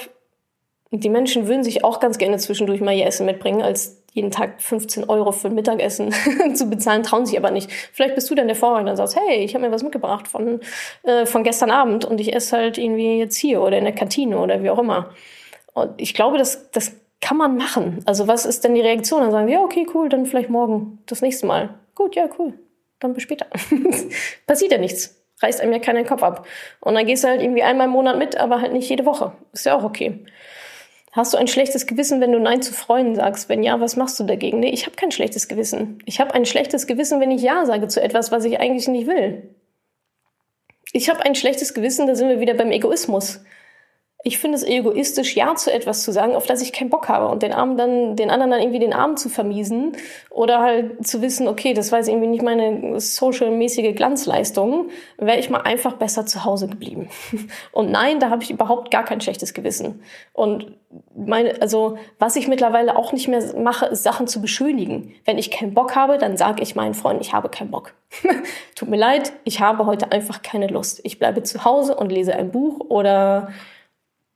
die 0.89 1.09
Menschen 1.09 1.47
würden 1.47 1.63
sich 1.63 1.83
auch 1.83 1.99
ganz 1.99 2.17
gerne 2.17 2.37
zwischendurch 2.37 2.81
mal 2.81 2.95
ihr 2.95 3.05
Essen 3.05 3.27
mitbringen, 3.27 3.61
als 3.61 3.98
jeden 4.13 4.31
Tag 4.31 4.61
15 4.61 5.09
Euro 5.09 5.31
für 5.31 5.47
ein 5.47 5.55
Mittagessen 5.55 6.13
zu 6.53 6.69
bezahlen, 6.69 7.03
trauen 7.03 7.25
sich 7.25 7.37
aber 7.37 7.51
nicht. 7.51 7.71
Vielleicht 7.93 8.15
bist 8.15 8.29
du 8.29 8.35
dann 8.35 8.47
der 8.47 8.55
Vorreiter 8.55 8.89
und 8.89 8.97
sagst, 8.97 9.17
hey, 9.17 9.43
ich 9.43 9.53
habe 9.53 9.65
mir 9.65 9.71
was 9.71 9.83
mitgebracht 9.83 10.27
von, 10.27 10.59
äh, 11.03 11.25
von 11.25 11.43
gestern 11.43 11.71
Abend 11.71 12.05
und 12.05 12.19
ich 12.19 12.33
esse 12.33 12.57
halt 12.57 12.77
irgendwie 12.77 13.19
jetzt 13.19 13.37
hier 13.37 13.61
oder 13.61 13.77
in 13.77 13.85
der 13.85 13.95
Kantine 13.95 14.39
oder 14.39 14.63
wie 14.63 14.69
auch 14.69 14.79
immer. 14.79 15.11
Und 15.73 15.91
ich 15.97 16.13
glaube, 16.13 16.37
das, 16.37 16.71
das 16.71 16.93
kann 17.21 17.37
man 17.37 17.57
machen. 17.57 18.01
Also 18.05 18.27
was 18.27 18.45
ist 18.45 18.63
denn 18.63 18.75
die 18.75 18.81
Reaktion? 18.81 19.21
Dann 19.21 19.31
sagen 19.31 19.47
die, 19.47 19.53
ja, 19.53 19.61
okay, 19.61 19.85
cool, 19.93 20.09
dann 20.09 20.25
vielleicht 20.25 20.49
morgen, 20.49 20.99
das 21.05 21.21
nächste 21.21 21.45
Mal. 21.45 21.75
Gut, 21.95 22.15
ja, 22.15 22.29
cool, 22.37 22.53
dann 22.99 23.13
bis 23.13 23.23
später. 23.23 23.47
Passiert 24.47 24.71
ja 24.71 24.77
nichts. 24.77 25.15
Reißt 25.41 25.61
einem 25.61 25.71
ja 25.71 25.79
keinen 25.79 26.05
Kopf 26.05 26.21
ab. 26.21 26.45
Und 26.81 26.95
dann 26.95 27.05
gehst 27.05 27.23
du 27.23 27.29
halt 27.29 27.41
irgendwie 27.41 27.63
einmal 27.63 27.87
im 27.87 27.93
Monat 27.93 28.17
mit, 28.17 28.37
aber 28.37 28.59
halt 28.59 28.73
nicht 28.73 28.89
jede 28.89 29.05
Woche. 29.05 29.31
Ist 29.53 29.65
ja 29.65 29.77
auch 29.77 29.83
okay. 29.83 30.25
Hast 31.19 31.33
du 31.33 31.37
ein 31.37 31.49
schlechtes 31.49 31.85
Gewissen, 31.85 32.21
wenn 32.21 32.31
du 32.31 32.39
Nein 32.39 32.61
zu 32.61 32.71
Freunden 32.71 33.13
sagst? 33.13 33.49
Wenn 33.49 33.61
ja, 33.61 33.81
was 33.81 33.97
machst 33.97 34.17
du 34.21 34.23
dagegen? 34.23 34.61
Nee, 34.61 34.69
ich 34.69 34.85
habe 34.85 34.95
kein 34.95 35.11
schlechtes 35.11 35.49
Gewissen. 35.49 36.01
Ich 36.05 36.21
habe 36.21 36.33
ein 36.33 36.45
schlechtes 36.45 36.87
Gewissen, 36.87 37.19
wenn 37.19 37.29
ich 37.29 37.41
Ja 37.41 37.65
sage 37.65 37.89
zu 37.89 38.01
etwas, 38.01 38.31
was 38.31 38.45
ich 38.45 38.61
eigentlich 38.61 38.87
nicht 38.87 39.05
will. 39.05 39.53
Ich 40.93 41.09
habe 41.09 41.21
ein 41.25 41.35
schlechtes 41.35 41.73
Gewissen, 41.73 42.07
da 42.07 42.15
sind 42.15 42.29
wir 42.29 42.39
wieder 42.39 42.53
beim 42.53 42.71
Egoismus 42.71 43.41
ich 44.21 44.37
finde 44.37 44.57
es 44.57 44.63
egoistisch, 44.63 45.35
Ja 45.37 45.55
zu 45.55 45.71
etwas 45.71 46.03
zu 46.03 46.11
sagen, 46.11 46.35
auf 46.35 46.45
das 46.45 46.61
ich 46.61 46.73
keinen 46.73 46.89
Bock 46.89 47.07
habe 47.07 47.29
und 47.29 47.41
den 47.41 47.53
Arm 47.53 47.77
dann, 47.77 48.17
den 48.17 48.29
anderen 48.29 48.51
dann 48.51 48.59
irgendwie 48.59 48.79
den 48.79 48.91
Arm 48.91 49.15
zu 49.15 49.29
vermiesen 49.29 49.95
oder 50.29 50.59
halt 50.59 51.07
zu 51.07 51.21
wissen, 51.21 51.47
okay, 51.47 51.73
das 51.73 51.93
war 51.93 51.99
jetzt 51.99 52.09
irgendwie 52.09 52.27
nicht 52.27 52.43
meine 52.43 52.99
social-mäßige 52.99 53.95
Glanzleistung, 53.95 54.89
wäre 55.17 55.39
ich 55.39 55.49
mal 55.49 55.61
einfach 55.61 55.93
besser 55.93 56.25
zu 56.25 56.43
Hause 56.43 56.67
geblieben. 56.67 57.07
Und 57.71 57.91
nein, 57.91 58.19
da 58.19 58.29
habe 58.29 58.43
ich 58.43 58.51
überhaupt 58.51 58.91
gar 58.91 59.05
kein 59.05 59.21
schlechtes 59.21 59.53
Gewissen. 59.53 60.01
Und 60.33 60.73
meine, 61.15 61.61
also 61.61 61.97
was 62.17 62.35
ich 62.35 62.49
mittlerweile 62.49 62.97
auch 62.97 63.13
nicht 63.13 63.29
mehr 63.29 63.41
mache, 63.55 63.85
ist 63.85 64.03
Sachen 64.03 64.27
zu 64.27 64.41
beschönigen. 64.41 65.13
Wenn 65.23 65.37
ich 65.37 65.49
keinen 65.49 65.73
Bock 65.73 65.95
habe, 65.95 66.17
dann 66.17 66.35
sage 66.35 66.61
ich 66.61 66.75
meinen 66.75 66.93
Freunden, 66.93 67.21
ich 67.21 67.31
habe 67.31 67.47
keinen 67.47 67.71
Bock. 67.71 67.93
Tut 68.75 68.89
mir 68.89 68.97
leid, 68.97 69.31
ich 69.45 69.61
habe 69.61 69.85
heute 69.85 70.11
einfach 70.11 70.41
keine 70.41 70.67
Lust. 70.67 70.99
Ich 71.03 71.19
bleibe 71.19 71.43
zu 71.43 71.63
Hause 71.63 71.95
und 71.95 72.11
lese 72.11 72.35
ein 72.35 72.51
Buch 72.51 72.81
oder 72.89 73.49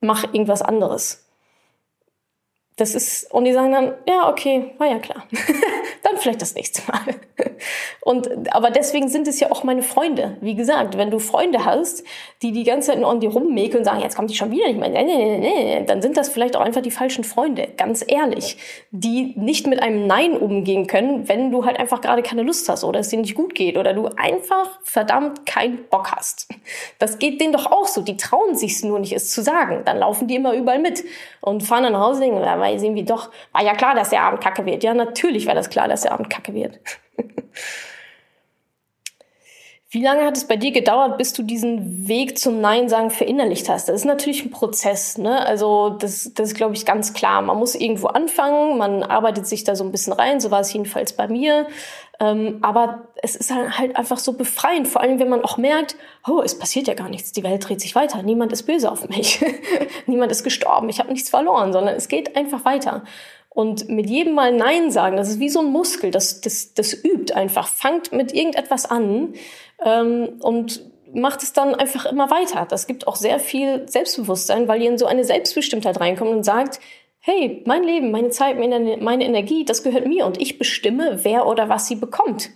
mach 0.04 0.24
irgendwas 0.26 0.62
anderes. 0.62 1.26
Das 2.76 2.96
ist, 2.96 3.32
und 3.32 3.46
die 3.46 3.54
sagen 3.54 3.72
dann, 3.72 3.94
ja, 4.08 4.30
okay, 4.30 4.74
war 4.78 4.88
ja 4.88 5.00
klar. 5.00 5.28
dann 6.04 6.18
vielleicht 6.18 6.42
das 6.42 6.56
nächste 6.56 6.82
Mal. 6.92 7.16
und, 8.02 8.54
aber 8.54 8.70
deswegen 8.72 9.08
sind 9.08 9.28
es 9.28 9.40
ja 9.40 9.52
auch 9.52 9.64
meine 9.64 9.82
Freunde. 9.82 10.38
Wie 10.42 10.56
gesagt, 10.56 10.98
wenn 10.98 11.12
du 11.12 11.20
Freunde 11.20 11.66
hast, 11.66 12.04
die 12.42 12.52
die 12.52 12.64
ganze 12.64 12.92
Zeit 12.92 13.00
nur 13.00 13.10
an 13.10 13.20
dir 13.20 13.30
rummäkeln 13.30 13.80
und 13.80 13.86
sagen, 13.86 14.02
jetzt 14.02 14.16
kommt 14.16 14.30
die 14.30 14.36
schon 14.36 14.52
wieder 14.52 14.68
nicht 14.68 14.80
mehr, 14.80 14.90
nee, 14.90 15.04
nee, 15.04 15.38
nee, 15.38 15.84
dann 15.86 16.02
sind 16.02 16.18
das 16.18 16.30
vielleicht 16.30 16.56
auch 16.56 16.62
einfach 16.62 16.82
die 16.82 16.92
falschen 16.92 17.24
Freunde. 17.24 17.70
Ganz 17.78 18.04
ehrlich. 18.08 18.58
Die 18.92 19.34
nicht 19.38 19.68
mit 19.68 19.82
einem 19.82 20.08
Nein 20.08 20.38
umgehen 20.38 20.88
können, 20.88 21.28
wenn 21.28 21.52
du 21.52 21.66
halt 21.66 21.80
einfach 21.80 22.02
gerade 22.02 22.22
keine 22.22 22.44
Lust 22.44 22.68
hast 22.70 22.84
oder 22.84 23.00
es 23.00 23.10
dir 23.10 23.20
nicht 23.20 23.36
gut 23.36 23.56
geht 23.56 23.78
oder 23.78 23.94
du 23.94 24.08
einfach 24.18 24.80
verdammt 24.84 25.46
keinen 25.46 25.86
Bock 25.90 26.12
hast. 26.12 26.50
Das 27.00 27.20
geht 27.20 27.40
denen 27.40 27.54
doch 27.54 27.72
auch 27.72 27.88
so. 27.88 28.02
Die 28.02 28.18
trauen 28.18 28.56
sich's 28.56 28.84
nur 28.84 29.00
nicht, 29.00 29.14
es 29.14 29.32
zu 29.32 29.42
sagen. 29.42 29.84
Dann 29.86 29.98
laufen 29.98 30.28
die 30.28 30.36
immer 30.36 30.54
überall 30.54 30.80
mit 30.80 31.04
und 31.42 31.64
fahren 31.64 31.92
nach 31.92 32.00
Hause 32.00 32.26
und 32.26 32.36
denken, 32.36 32.60
weil 32.60 32.80
sie 32.80 32.88
irgendwie 32.88 33.04
doch, 33.04 33.30
war 33.52 33.64
ja 33.64 33.74
klar, 33.74 33.96
dass 33.96 34.10
der 34.10 34.22
Abend 34.22 34.42
kacke 34.42 34.66
wird. 34.66 34.84
Ja, 34.84 34.94
natürlich 34.94 35.48
war 35.48 35.56
das 35.56 35.70
klar, 35.70 35.88
dass 35.94 36.02
der 36.02 36.12
Abend 36.12 36.30
kacke 36.30 36.54
wird. 36.54 36.80
Wie 39.94 40.02
lange 40.02 40.26
hat 40.26 40.36
es 40.36 40.46
bei 40.46 40.56
dir 40.58 40.72
gedauert, 40.72 41.20
bis 41.20 41.34
du 41.34 41.44
diesen 41.44 42.08
Weg 42.08 42.40
zum 42.40 42.62
Nein 42.62 42.90
sagen 42.90 43.12
verinnerlicht 43.12 43.70
hast? 43.70 43.90
Das 43.90 43.98
ist 43.98 44.06
natürlich 44.06 44.44
ein 44.44 44.50
Prozess, 44.50 45.20
ne? 45.20 45.46
Also 45.46 45.90
das, 45.90 46.32
das 46.34 46.50
ist, 46.50 46.56
glaube 46.56 46.74
ich, 46.74 46.84
ganz 46.84 47.14
klar. 47.14 47.44
Man 47.44 47.60
muss 47.60 47.76
irgendwo 47.76 48.08
anfangen, 48.08 48.80
man 48.80 49.04
arbeitet 49.04 49.46
sich 49.46 49.66
da 49.66 49.76
so 49.76 49.84
ein 49.84 49.92
bisschen 49.92 50.14
rein, 50.14 50.40
so 50.40 50.50
war 50.50 50.62
es 50.62 50.74
jedenfalls 50.74 51.14
bei 51.14 51.28
mir. 51.28 51.68
Ähm, 52.20 52.58
aber 52.64 53.10
es 53.22 53.36
ist 53.36 53.54
halt 53.54 53.96
einfach 53.96 54.18
so 54.18 54.34
befreiend, 54.34 54.88
vor 54.88 55.02
allem 55.02 55.20
wenn 55.20 55.30
man 55.30 55.44
auch 55.44 55.58
merkt, 55.58 55.96
oh, 56.28 56.42
es 56.44 56.58
passiert 56.58 56.88
ja 56.88 56.96
gar 56.96 57.10
nichts, 57.10 57.32
die 57.32 57.44
Welt 57.44 57.68
dreht 57.68 57.82
sich 57.82 57.94
weiter, 57.94 58.24
niemand 58.24 58.52
ist 58.52 58.64
böse 58.64 58.92
auf 58.92 59.08
mich, 59.10 59.46
niemand 60.08 60.32
ist 60.32 60.44
gestorben, 60.44 60.90
ich 60.90 61.00
habe 61.00 61.12
nichts 61.12 61.30
verloren, 61.30 61.72
sondern 61.72 61.96
es 61.96 62.08
geht 62.08 62.36
einfach 62.36 62.66
weiter. 62.66 63.04
Und 63.54 63.88
mit 63.88 64.10
jedem 64.10 64.34
Mal 64.34 64.52
Nein 64.52 64.90
sagen, 64.90 65.16
das 65.16 65.30
ist 65.30 65.40
wie 65.40 65.50
so 65.50 65.60
ein 65.60 65.72
Muskel, 65.72 66.10
das, 66.10 66.42
das, 66.42 66.74
das 66.74 66.94
übt 66.94 67.34
einfach, 67.34 67.68
fangt 67.68 68.12
mit 68.12 68.34
irgendetwas 68.34 68.86
an 68.90 69.34
ähm, 69.86 70.40
und 70.40 70.82
macht 71.14 71.44
es 71.44 71.54
dann 71.54 71.76
einfach 71.76 72.08
immer 72.08 72.32
weiter. 72.32 72.66
Das 72.68 72.88
gibt 72.88 73.08
auch 73.08 73.16
sehr 73.16 73.40
viel 73.40 73.88
Selbstbewusstsein, 73.88 74.68
weil 74.68 74.82
ihr 74.82 74.90
in 74.90 74.98
so 74.98 75.06
eine 75.06 75.24
Selbstbestimmtheit 75.24 76.00
reinkommt 76.00 76.32
und 76.32 76.44
sagt, 76.44 76.80
hey, 77.20 77.62
mein 77.66 77.84
Leben, 77.84 78.10
meine 78.10 78.30
Zeit, 78.30 78.58
meine 78.58 79.24
Energie, 79.24 79.64
das 79.66 79.84
gehört 79.84 80.08
mir 80.08 80.26
und 80.26 80.42
ich 80.42 80.58
bestimme, 80.58 81.20
wer 81.24 81.46
oder 81.46 81.70
was 81.70 81.88
sie 81.88 81.96
bekommt. 81.96 82.50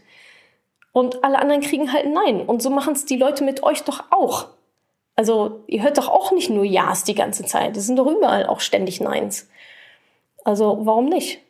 Und 0.91 1.23
alle 1.23 1.37
anderen 1.37 1.61
kriegen 1.61 1.93
halt 1.93 2.11
Nein. 2.11 2.41
Und 2.41 2.63
so 2.63 2.71
machen 2.71 2.93
es 2.93 3.05
die 3.05 3.17
Leute 3.17 3.43
mit 3.43 3.61
euch 3.61 3.83
doch 3.83 4.05
auch. 4.09 4.47
Also 5.15 5.63
ihr 5.67 5.83
hört 5.83 5.99
doch 5.99 6.09
auch 6.09 6.31
nicht 6.31 6.49
nur 6.49 6.63
Ja's 6.63 7.03
die 7.03 7.13
ganze 7.13 7.45
Zeit. 7.45 7.77
Es 7.77 7.85
sind 7.85 7.97
doch 7.97 8.07
überall 8.07 8.47
auch 8.47 8.59
ständig 8.59 8.99
Neins. 8.99 9.47
Also 10.47 10.77
warum 10.83 11.09
nicht? 11.09 11.41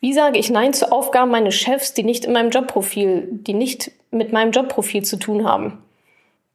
Wie 0.00 0.14
sage 0.14 0.38
ich 0.38 0.48
Nein 0.48 0.72
zu 0.72 0.90
Aufgaben 0.90 1.30
meines 1.30 1.54
Chefs, 1.54 1.92
die 1.92 2.02
nicht 2.02 2.24
in 2.24 2.32
meinem 2.32 2.48
Jobprofil, 2.48 3.28
die 3.30 3.52
nicht 3.52 3.92
mit 4.10 4.32
meinem 4.32 4.52
Jobprofil 4.52 5.04
zu 5.04 5.18
tun 5.18 5.46
haben? 5.46 5.84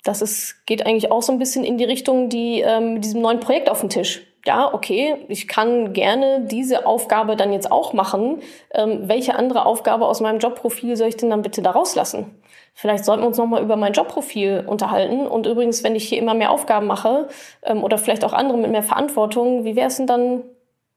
Das 0.04 0.24
ist, 0.24 0.66
geht 0.66 0.84
eigentlich 0.84 1.12
auch 1.12 1.22
so 1.22 1.32
ein 1.32 1.38
bisschen 1.38 1.64
in 1.64 1.78
die 1.78 1.84
Richtung, 1.84 2.30
die 2.30 2.62
ähm, 2.62 2.96
mit 2.96 3.06
diesem 3.06 3.22
neuen 3.22 3.40
Projekt 3.40 3.70
auf 3.70 3.82
dem 3.82 3.90
Tisch. 3.90 4.24
Ja, 4.44 4.74
okay, 4.74 5.18
ich 5.28 5.48
kann 5.48 5.94
gerne 5.94 6.48
diese 6.50 6.88
Aufgabe 6.88 7.36
dann 7.36 7.54
jetzt 7.54 7.72
auch 7.72 7.94
machen. 7.94 8.42
Ähm, 8.74 9.02
welche 9.04 9.36
andere 9.36 9.68
Aufgabe 9.68 10.08
aus 10.08 10.20
meinem 10.20 10.40
Jobprofil 10.40 10.98
soll 10.98 11.10
ich 11.10 11.18
denn 11.18 11.30
dann 11.30 11.44
bitte 11.44 11.62
da 11.62 11.70
rauslassen? 11.70 12.42
Vielleicht 12.74 13.06
sollten 13.06 13.22
wir 13.22 13.28
uns 13.28 13.38
nochmal 13.38 13.62
über 13.62 13.76
mein 13.76 13.94
Jobprofil 13.94 14.64
unterhalten. 14.66 15.28
Und 15.28 15.46
übrigens, 15.46 15.84
wenn 15.84 15.96
ich 15.96 16.10
hier 16.10 16.18
immer 16.18 16.34
mehr 16.34 16.50
Aufgaben 16.50 16.88
mache 16.88 17.28
ähm, 17.62 17.84
oder 17.84 18.00
vielleicht 18.00 18.26
auch 18.26 18.34
andere 18.34 18.58
mit 18.58 18.72
mehr 18.72 18.82
Verantwortung, 18.82 19.64
wie 19.64 19.76
wäre 19.76 19.90
es 19.90 19.98
denn 19.98 20.08
dann 20.08 20.42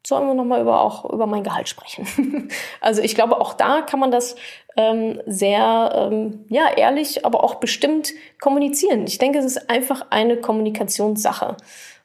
sollen 0.07 0.27
wir 0.27 0.35
nochmal 0.35 0.61
über, 0.61 0.81
auch 0.81 1.11
über 1.11 1.27
mein 1.27 1.45
Gehalt 1.45 1.69
sprechen. 1.69 2.51
also 2.81 3.01
ich 3.01 3.15
glaube, 3.15 3.41
auch 3.41 3.55
da 3.55 3.81
kann 3.81 4.01
man 4.01 4.11
das 4.11 4.37
ähm, 4.77 5.21
sehr 5.27 5.93
ähm, 5.95 6.45
ja, 6.49 6.69
ehrlich, 6.77 7.25
aber 7.25 7.43
auch 7.43 7.57
bestimmt 7.57 8.13
kommunizieren. 8.41 9.07
Ich 9.07 9.19
denke, 9.19 9.39
es 9.39 9.47
ist 9.47 9.71
einfach 9.71 10.07
eine 10.11 10.37
Kommunikationssache 10.37 11.57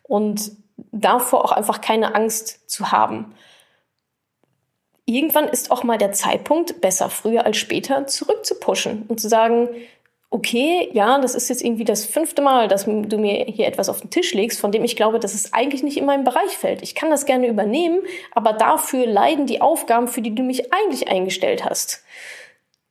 und 0.03 0.51
davor 0.91 1.43
auch 1.43 1.51
einfach 1.51 1.81
keine 1.81 2.15
Angst 2.15 2.69
zu 2.69 2.91
haben. 2.91 3.33
Irgendwann 5.05 5.47
ist 5.47 5.71
auch 5.71 5.83
mal 5.83 5.97
der 5.97 6.11
Zeitpunkt, 6.11 6.81
besser 6.81 7.09
früher 7.09 7.45
als 7.45 7.57
später, 7.57 8.05
zurückzupushen 8.05 9.05
und 9.07 9.19
zu 9.19 9.27
sagen, 9.27 9.69
okay, 10.31 10.89
ja, 10.93 11.19
das 11.19 11.33
ist 11.33 11.49
jetzt 11.49 11.63
irgendwie 11.63 11.85
das 11.85 12.05
fünfte 12.05 12.41
Mal, 12.41 12.67
dass 12.67 12.85
du 12.85 13.17
mir 13.17 13.45
hier 13.45 13.65
etwas 13.65 13.89
auf 13.89 14.01
den 14.01 14.11
Tisch 14.11 14.33
legst, 14.33 14.59
von 14.59 14.71
dem 14.71 14.83
ich 14.83 14.95
glaube, 14.95 15.19
dass 15.19 15.33
es 15.33 15.53
eigentlich 15.53 15.81
nicht 15.81 15.97
in 15.97 16.05
meinem 16.05 16.23
Bereich 16.23 16.57
fällt. 16.57 16.83
Ich 16.83 16.93
kann 16.93 17.09
das 17.09 17.25
gerne 17.25 17.47
übernehmen, 17.47 18.01
aber 18.33 18.53
dafür 18.53 19.07
leiden 19.07 19.47
die 19.47 19.61
Aufgaben, 19.61 20.07
für 20.07 20.21
die 20.21 20.35
du 20.35 20.43
mich 20.43 20.71
eigentlich 20.71 21.07
eingestellt 21.07 21.65
hast. 21.65 22.03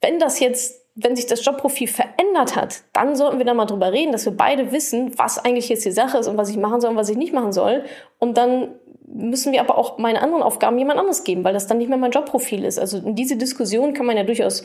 Wenn 0.01 0.19
das 0.19 0.41
jetzt, 0.41 0.85
wenn 0.97 1.15
sich 1.15 1.27
das 1.27 1.45
Jobprofil 1.45 1.87
verändert 1.87 2.57
hat, 2.57 2.83
dann 2.93 3.15
sollten 3.15 3.39
wir 3.39 3.47
da 3.47 3.55
mal 3.55 3.67
drüber 3.67 3.93
reden, 3.93 4.11
dass 4.11 4.25
wir 4.25 4.37
beide 4.37 4.73
wissen, 4.73 5.17
was 5.17 5.39
eigentlich 5.39 5.69
jetzt 5.69 5.85
die 5.85 5.93
Sache 5.93 6.19
ist 6.19 6.27
und 6.27 6.37
was 6.37 6.51
ich 6.51 6.57
machen 6.57 6.81
soll 6.81 6.91
und 6.91 6.97
was 6.97 7.09
ich 7.09 7.17
nicht 7.17 7.33
machen 7.33 7.53
soll. 7.53 7.85
Und 8.19 8.37
dann 8.37 8.75
müssen 9.07 9.53
wir 9.53 9.61
aber 9.61 9.79
auch 9.79 9.99
meine 9.99 10.21
anderen 10.23 10.43
Aufgaben 10.43 10.79
jemand 10.79 10.99
anderes 10.99 11.25
geben, 11.25 11.45
weil 11.45 11.55
das 11.55 11.67
dann 11.67 11.79
nicht 11.79 11.89
mehr 11.89 11.99
mein 11.99 12.11
Jobprofil 12.11 12.65
ist. 12.65 12.79
Also 12.79 12.99
in 12.99 13.15
diese 13.15 13.37
Diskussion 13.37 13.95
kann 13.95 14.07
man 14.07 14.17
ja 14.17 14.25
durchaus 14.25 14.65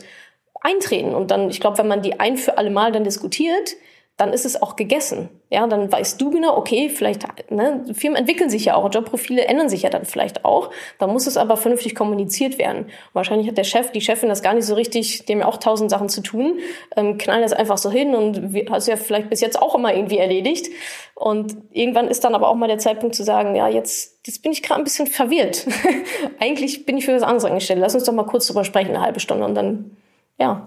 eintreten. 0.64 1.14
Und 1.14 1.30
dann, 1.30 1.50
ich 1.50 1.60
glaube, 1.60 1.78
wenn 1.78 1.88
man 1.88 2.02
die 2.02 2.18
ein 2.18 2.36
für 2.36 2.58
alle 2.58 2.70
Mal 2.70 2.90
dann 2.90 3.04
diskutiert, 3.04 3.76
dann 4.16 4.32
ist 4.32 4.44
es 4.44 4.62
auch 4.62 4.76
gegessen. 4.76 5.28
Ja, 5.50 5.66
dann 5.66 5.90
weißt 5.90 6.20
du 6.20 6.30
genau, 6.30 6.56
okay, 6.56 6.88
vielleicht, 6.88 7.50
ne, 7.50 7.84
Firmen 7.94 8.16
entwickeln 8.16 8.48
sich 8.48 8.64
ja 8.66 8.76
auch, 8.76 8.88
Jobprofile 8.92 9.44
ändern 9.46 9.68
sich 9.68 9.82
ja 9.82 9.90
dann 9.90 10.04
vielleicht 10.04 10.44
auch. 10.44 10.70
Da 11.00 11.08
muss 11.08 11.26
es 11.26 11.36
aber 11.36 11.56
vernünftig 11.56 11.96
kommuniziert 11.96 12.56
werden. 12.56 12.86
Wahrscheinlich 13.12 13.48
hat 13.48 13.58
der 13.58 13.64
Chef, 13.64 13.90
die 13.90 14.00
Chefin 14.00 14.28
das 14.28 14.42
gar 14.42 14.54
nicht 14.54 14.66
so 14.66 14.74
richtig, 14.74 15.26
dem 15.26 15.40
ja 15.40 15.46
auch 15.46 15.56
tausend 15.56 15.90
Sachen 15.90 16.08
zu 16.08 16.20
tun, 16.20 16.60
ähm, 16.96 17.18
knallen 17.18 17.42
das 17.42 17.52
einfach 17.52 17.76
so 17.76 17.90
hin 17.90 18.14
und 18.14 18.54
hast 18.70 18.86
du 18.86 18.92
ja 18.92 18.96
vielleicht 18.96 19.30
bis 19.30 19.40
jetzt 19.40 19.60
auch 19.60 19.74
immer 19.74 19.92
irgendwie 19.92 20.18
erledigt. 20.18 20.68
Und 21.16 21.56
irgendwann 21.72 22.06
ist 22.06 22.22
dann 22.22 22.36
aber 22.36 22.48
auch 22.48 22.54
mal 22.54 22.68
der 22.68 22.78
Zeitpunkt 22.78 23.16
zu 23.16 23.24
sagen, 23.24 23.56
ja, 23.56 23.66
jetzt, 23.66 24.20
jetzt 24.26 24.42
bin 24.42 24.52
ich 24.52 24.62
gerade 24.62 24.80
ein 24.80 24.84
bisschen 24.84 25.08
verwirrt. 25.08 25.66
Eigentlich 26.38 26.86
bin 26.86 26.96
ich 26.98 27.04
für 27.04 27.16
was 27.16 27.22
anderes 27.22 27.44
angestellt. 27.44 27.80
Lass 27.80 27.96
uns 27.96 28.04
doch 28.04 28.12
mal 28.12 28.26
kurz 28.26 28.46
drüber 28.46 28.62
sprechen, 28.62 28.90
eine 28.90 29.00
halbe 29.00 29.18
Stunde 29.18 29.44
und 29.44 29.56
dann 29.56 29.96
ja, 30.38 30.66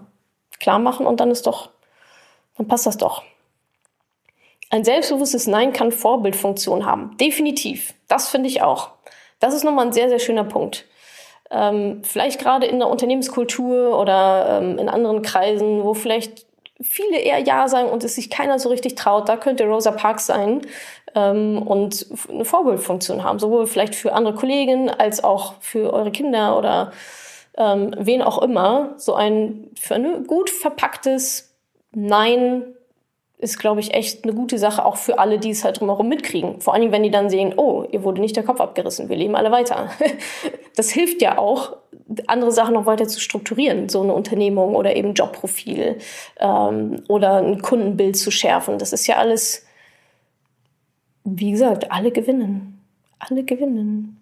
klar 0.60 0.80
machen 0.80 1.06
und 1.06 1.20
dann 1.20 1.32
ist 1.32 1.48
doch, 1.48 1.70
dann 2.58 2.68
passt 2.68 2.86
das 2.86 2.98
doch. 2.98 3.24
Ein 4.70 4.84
selbstbewusstes 4.84 5.48
Nein 5.48 5.72
kann 5.72 5.92
Vorbildfunktion 5.92 6.86
haben. 6.86 7.16
Definitiv. 7.18 7.94
Das 8.08 8.28
finde 8.30 8.50
ich 8.50 8.62
auch. 8.62 8.90
Das 9.40 9.54
ist 9.54 9.64
nochmal 9.64 9.86
ein 9.86 9.94
sehr, 9.94 10.10
sehr 10.10 10.20
schöner 10.20 10.44
Punkt. 10.44 10.86
Ähm, 11.50 12.02
vielleicht 12.04 12.40
gerade 12.40 12.66
in 12.66 12.80
der 12.80 12.90
Unternehmenskultur 12.90 13.98
oder 13.98 14.60
ähm, 14.62 14.78
in 14.78 14.90
anderen 14.90 15.22
Kreisen, 15.22 15.84
wo 15.84 15.94
vielleicht 15.94 16.46
viele 16.82 17.20
eher 17.20 17.40
Ja 17.40 17.68
sagen 17.68 17.90
und 17.90 18.04
es 18.04 18.16
sich 18.16 18.30
keiner 18.30 18.60
so 18.60 18.70
richtig 18.70 18.96
traut, 18.96 19.30
da 19.30 19.38
könnte 19.38 19.66
Rosa 19.66 19.92
Parks 19.92 20.28
sein 20.28 20.62
ähm, 21.16 21.62
und 21.62 22.06
eine 22.30 22.46
Vorbildfunktion 22.46 23.24
haben, 23.24 23.40
sowohl 23.40 23.66
vielleicht 23.68 23.96
für 23.96 24.14
andere 24.14 24.36
Kollegen 24.36 24.90
als 24.90 25.24
auch 25.24 25.56
für 25.62 25.94
eure 25.94 26.12
Kinder 26.12 26.58
oder 26.58 26.92
ähm, 27.58 27.94
wen 27.98 28.22
auch 28.22 28.42
immer, 28.42 28.94
so 28.98 29.16
ein 29.16 29.70
für 29.76 29.96
ein 29.96 30.26
gut 30.26 30.50
verpacktes 30.50 31.56
Nein 31.92 32.64
ist, 33.40 33.60
glaube 33.60 33.80
ich, 33.80 33.94
echt 33.94 34.24
eine 34.24 34.34
gute 34.34 34.58
Sache, 34.58 34.84
auch 34.84 34.98
für 34.98 35.20
alle, 35.20 35.38
die 35.38 35.52
es 35.52 35.64
halt 35.64 35.80
drumherum 35.80 36.10
mitkriegen. 36.10 36.60
Vor 36.60 36.74
allen 36.74 36.82
Dingen, 36.82 36.94
wenn 36.94 37.04
die 37.04 37.12
dann 37.12 37.30
sehen, 37.30 37.54
oh, 37.56 37.86
ihr 37.92 38.04
wurde 38.04 38.20
nicht 38.20 38.36
der 38.36 38.44
Kopf 38.44 38.60
abgerissen, 38.60 39.10
wir 39.10 39.16
leben 39.16 39.36
alle 39.36 39.52
weiter. 39.52 39.92
das 40.76 40.90
hilft 40.90 41.22
ja 41.22 41.38
auch, 41.38 41.78
andere 42.26 42.52
Sachen 42.52 42.74
noch 42.74 42.86
weiter 42.86 43.08
zu 43.08 43.20
strukturieren, 43.20 43.90
so 43.90 44.02
eine 44.02 44.14
Unternehmung 44.14 44.76
oder 44.76 44.96
eben 44.96 45.14
Jobprofil 45.14 45.98
ähm, 46.40 47.04
oder 47.08 47.38
ein 47.38 47.62
Kundenbild 47.62 48.18
zu 48.18 48.32
schärfen. 48.32 48.80
Das 48.80 48.92
ist 48.94 49.06
ja 49.08 49.18
alles, 49.18 49.66
wie 51.24 51.52
gesagt, 51.52 51.92
alle 51.92 52.12
gewinnen. 52.12 52.82
Alle 53.20 53.44
gewinnen. 53.44 54.17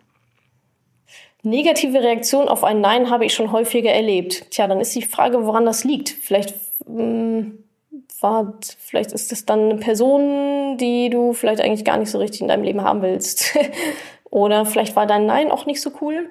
Negative 1.46 2.02
Reaktion 2.02 2.48
auf 2.48 2.64
ein 2.64 2.82
Nein 2.82 3.10
habe 3.12 3.24
ich 3.26 3.34
schon 3.34 3.52
häufiger 3.52 3.92
erlebt. 3.92 4.50
Tja, 4.50 4.68
dann 4.68 4.82
ist 4.82 4.96
die 4.96 5.04
Frage, 5.04 5.46
woran 5.46 5.66
das 5.66 5.84
liegt. 5.84 6.10
Vielleicht 6.10 6.56
mh, 6.88 6.98
hm, 6.98 7.64
war, 8.20 8.56
vielleicht 8.80 9.12
ist 9.12 9.32
es 9.32 9.46
dann 9.46 9.70
eine 9.70 9.76
Person, 9.76 10.78
die 10.78 11.10
du 11.12 11.34
vielleicht 11.34 11.62
eigentlich 11.62 11.86
gar 11.86 11.98
nicht 11.98 12.10
so 12.10 12.18
richtig 12.18 12.42
in 12.42 12.48
deinem 12.48 12.64
Leben 12.64 12.82
haben 12.82 13.02
willst. 13.02 13.58
Oder 14.32 14.66
vielleicht 14.66 14.96
war 14.96 15.06
dein 15.06 15.28
Nein 15.28 15.52
auch 15.52 15.68
nicht 15.68 15.82
so 15.82 15.92
cool. 16.02 16.30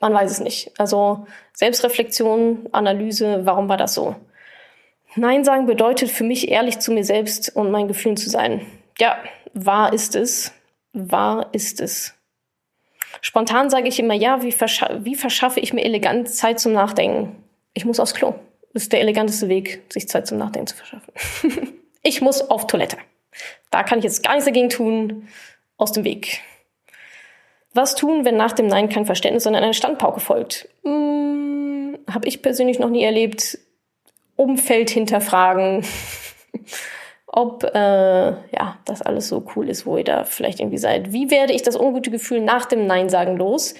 Man 0.00 0.12
weiß 0.12 0.30
es 0.30 0.40
nicht. 0.40 0.72
Also 0.78 1.26
Selbstreflexion, 1.52 2.68
Analyse, 2.72 3.40
warum 3.44 3.68
war 3.68 3.76
das 3.76 3.94
so? 3.94 4.16
Nein 5.14 5.44
sagen 5.44 5.66
bedeutet 5.66 6.10
für 6.10 6.24
mich 6.24 6.48
ehrlich 6.48 6.78
zu 6.78 6.92
mir 6.92 7.04
selbst 7.04 7.54
und 7.54 7.70
meinen 7.70 7.88
Gefühlen 7.88 8.16
zu 8.16 8.28
sein. 8.28 8.66
Ja, 8.98 9.18
wahr 9.54 9.92
ist 9.92 10.16
es. 10.16 10.52
Wahr 10.92 11.48
ist 11.52 11.80
es. 11.80 12.14
Spontan 13.20 13.70
sage 13.70 13.88
ich 13.88 13.98
immer, 13.98 14.14
ja, 14.14 14.42
wie, 14.42 14.52
verscha 14.52 14.98
wie 15.00 15.14
verschaffe 15.14 15.60
ich 15.60 15.72
mir 15.72 15.84
elegant 15.84 16.28
Zeit 16.28 16.60
zum 16.60 16.72
Nachdenken? 16.72 17.44
Ich 17.74 17.84
muss 17.84 18.00
aufs 18.00 18.14
Klo. 18.14 18.34
Das 18.72 18.84
ist 18.84 18.92
der 18.92 19.00
eleganteste 19.00 19.48
Weg, 19.48 19.82
sich 19.92 20.08
Zeit 20.08 20.26
zum 20.26 20.38
Nachdenken 20.38 20.68
zu 20.68 20.76
verschaffen. 20.76 21.12
ich 22.02 22.20
muss 22.20 22.40
auf 22.40 22.66
Toilette. 22.66 22.96
Da 23.70 23.82
kann 23.82 23.98
ich 23.98 24.04
jetzt 24.04 24.22
gar 24.22 24.32
nichts 24.32 24.46
dagegen 24.46 24.68
tun. 24.68 25.28
Aus 25.76 25.92
dem 25.92 26.04
Weg. 26.04 26.40
Was 27.72 27.94
tun, 27.94 28.24
wenn 28.24 28.36
nach 28.36 28.52
dem 28.52 28.66
Nein 28.66 28.88
kein 28.88 29.06
Verständnis, 29.06 29.44
sondern 29.44 29.62
eine 29.62 29.74
Standpauke 29.74 30.20
folgt? 30.20 30.68
Hm, 30.84 31.98
Habe 32.10 32.28
ich 32.28 32.42
persönlich 32.42 32.78
noch 32.78 32.90
nie 32.90 33.02
erlebt. 33.02 33.58
Umfeld 34.36 34.90
hinterfragen 34.90 35.84
ob 37.32 37.64
äh, 37.64 38.30
ja 38.30 38.78
das 38.84 39.02
alles 39.02 39.28
so 39.28 39.44
cool 39.54 39.68
ist, 39.68 39.86
wo 39.86 39.96
ihr 39.96 40.04
da 40.04 40.24
vielleicht 40.24 40.60
irgendwie 40.60 40.78
seid. 40.78 41.12
Wie 41.12 41.30
werde 41.30 41.52
ich 41.52 41.62
das 41.62 41.78
ungute 41.78 42.10
Gefühl 42.10 42.40
nach 42.40 42.66
dem 42.66 42.86
Nein 42.86 43.08
sagen 43.08 43.36
los? 43.36 43.74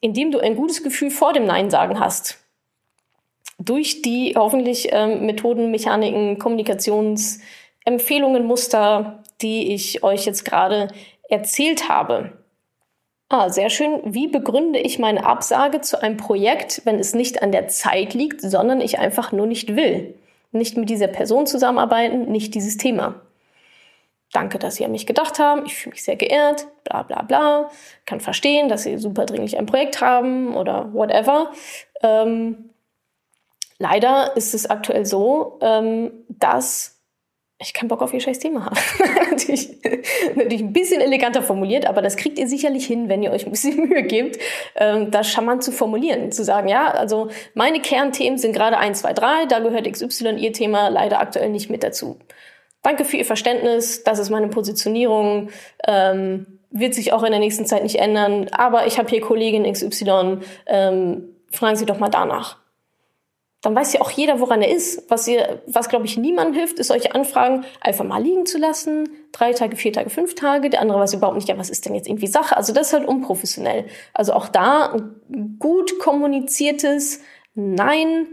Indem 0.00 0.30
du 0.30 0.40
ein 0.40 0.56
gutes 0.56 0.82
Gefühl 0.82 1.10
vor 1.10 1.32
dem 1.32 1.46
Nein 1.46 1.70
sagen 1.70 1.98
hast. 1.98 2.38
Durch 3.58 4.02
die 4.02 4.34
hoffentlich 4.36 4.88
ähm, 4.90 5.24
Methoden, 5.24 5.70
Mechaniken, 5.70 6.38
Kommunikationsempfehlungen, 6.38 8.44
Muster, 8.44 9.22
die 9.40 9.72
ich 9.72 10.02
euch 10.02 10.26
jetzt 10.26 10.44
gerade 10.44 10.88
erzählt 11.28 11.88
habe. 11.88 12.32
Ah, 13.28 13.48
sehr 13.48 13.70
schön. 13.70 14.00
Wie 14.04 14.26
begründe 14.26 14.78
ich 14.78 14.98
meine 14.98 15.24
Absage 15.24 15.80
zu 15.80 16.02
einem 16.02 16.18
Projekt, 16.18 16.82
wenn 16.84 16.98
es 16.98 17.14
nicht 17.14 17.42
an 17.42 17.52
der 17.52 17.68
Zeit 17.68 18.12
liegt, 18.12 18.42
sondern 18.42 18.82
ich 18.82 18.98
einfach 18.98 19.32
nur 19.32 19.46
nicht 19.46 19.76
will? 19.76 20.14
Nicht 20.52 20.76
mit 20.76 20.90
dieser 20.90 21.08
Person 21.08 21.46
zusammenarbeiten, 21.46 22.30
nicht 22.30 22.54
dieses 22.54 22.76
Thema. 22.76 23.20
Danke, 24.32 24.58
dass 24.58 24.76
Sie 24.76 24.84
an 24.84 24.92
mich 24.92 25.06
gedacht 25.06 25.38
haben. 25.38 25.66
Ich 25.66 25.74
fühle 25.74 25.92
mich 25.92 26.04
sehr 26.04 26.16
geehrt. 26.16 26.66
Bla 26.84 27.02
bla 27.02 27.22
bla. 27.22 27.70
Kann 28.06 28.20
verstehen, 28.20 28.68
dass 28.68 28.84
Sie 28.84 28.96
super 28.96 29.26
dringlich 29.26 29.58
ein 29.58 29.66
Projekt 29.66 30.00
haben 30.00 30.56
oder 30.56 30.92
whatever. 30.94 31.52
Ähm, 32.02 32.70
leider 33.78 34.34
ist 34.36 34.54
es 34.54 34.68
aktuell 34.70 35.04
so, 35.04 35.58
ähm, 35.60 36.12
dass 36.28 36.91
ich 37.62 37.74
keinen 37.74 37.88
Bock 37.88 38.02
auf 38.02 38.12
ihr 38.12 38.20
scheiß 38.20 38.38
Thema 38.38 38.66
habe. 38.66 38.76
natürlich, 39.30 39.70
natürlich 40.34 40.62
ein 40.62 40.72
bisschen 40.72 41.00
eleganter 41.00 41.42
formuliert, 41.42 41.86
aber 41.86 42.02
das 42.02 42.16
kriegt 42.16 42.38
ihr 42.38 42.48
sicherlich 42.48 42.86
hin, 42.86 43.08
wenn 43.08 43.22
ihr 43.22 43.30
euch 43.30 43.46
ein 43.46 43.50
bisschen 43.50 43.76
Mühe 43.88 44.02
gebt, 44.02 44.38
ähm, 44.76 45.10
das 45.10 45.28
charmant 45.28 45.62
zu 45.62 45.72
formulieren. 45.72 46.32
Zu 46.32 46.44
sagen, 46.44 46.68
ja, 46.68 46.90
also 46.90 47.28
meine 47.54 47.80
Kernthemen 47.80 48.38
sind 48.38 48.52
gerade 48.52 48.78
1, 48.78 49.00
2, 49.00 49.12
3, 49.12 49.46
da 49.46 49.58
gehört 49.60 49.90
XY 49.90 50.36
ihr 50.36 50.52
Thema 50.52 50.88
leider 50.88 51.20
aktuell 51.20 51.50
nicht 51.50 51.70
mit 51.70 51.82
dazu. 51.82 52.18
Danke 52.82 53.04
für 53.04 53.16
Ihr 53.16 53.24
Verständnis, 53.24 54.02
das 54.02 54.18
ist 54.18 54.30
meine 54.30 54.48
Positionierung, 54.48 55.50
ähm, 55.86 56.58
wird 56.70 56.94
sich 56.94 57.12
auch 57.12 57.22
in 57.22 57.30
der 57.30 57.38
nächsten 57.38 57.64
Zeit 57.64 57.84
nicht 57.84 57.96
ändern, 57.96 58.48
aber 58.50 58.86
ich 58.86 58.98
habe 58.98 59.08
hier 59.08 59.20
Kollegin 59.20 59.70
XY, 59.70 60.38
ähm, 60.66 61.28
fragen 61.50 61.76
Sie 61.76 61.86
doch 61.86 61.98
mal 61.98 62.08
danach. 62.08 62.61
Dann 63.62 63.76
weiß 63.76 63.92
ja 63.92 64.00
auch 64.00 64.10
jeder, 64.10 64.40
woran 64.40 64.60
er 64.60 64.74
ist. 64.74 65.08
Was 65.08 65.28
ihr, 65.28 65.62
was 65.66 65.88
glaube 65.88 66.04
ich 66.04 66.18
niemandem 66.18 66.54
hilft, 66.54 66.80
ist 66.80 66.88
solche 66.88 67.14
Anfragen 67.14 67.64
einfach 67.80 68.04
mal 68.04 68.20
liegen 68.20 68.44
zu 68.44 68.58
lassen. 68.58 69.08
Drei 69.30 69.52
Tage, 69.52 69.76
vier 69.76 69.92
Tage, 69.92 70.10
fünf 70.10 70.34
Tage. 70.34 70.68
Der 70.68 70.80
andere 70.80 70.98
weiß 70.98 71.14
überhaupt 71.14 71.36
nicht, 71.36 71.48
ja, 71.48 71.56
was 71.56 71.70
ist 71.70 71.86
denn 71.86 71.94
jetzt 71.94 72.08
irgendwie 72.08 72.26
Sache? 72.26 72.56
Also 72.56 72.72
das 72.72 72.88
ist 72.88 72.92
halt 72.92 73.06
unprofessionell. 73.06 73.86
Also 74.12 74.32
auch 74.32 74.48
da 74.48 74.92
ein 74.92 75.56
gut 75.60 76.00
kommuniziertes 76.00 77.20
Nein 77.54 78.26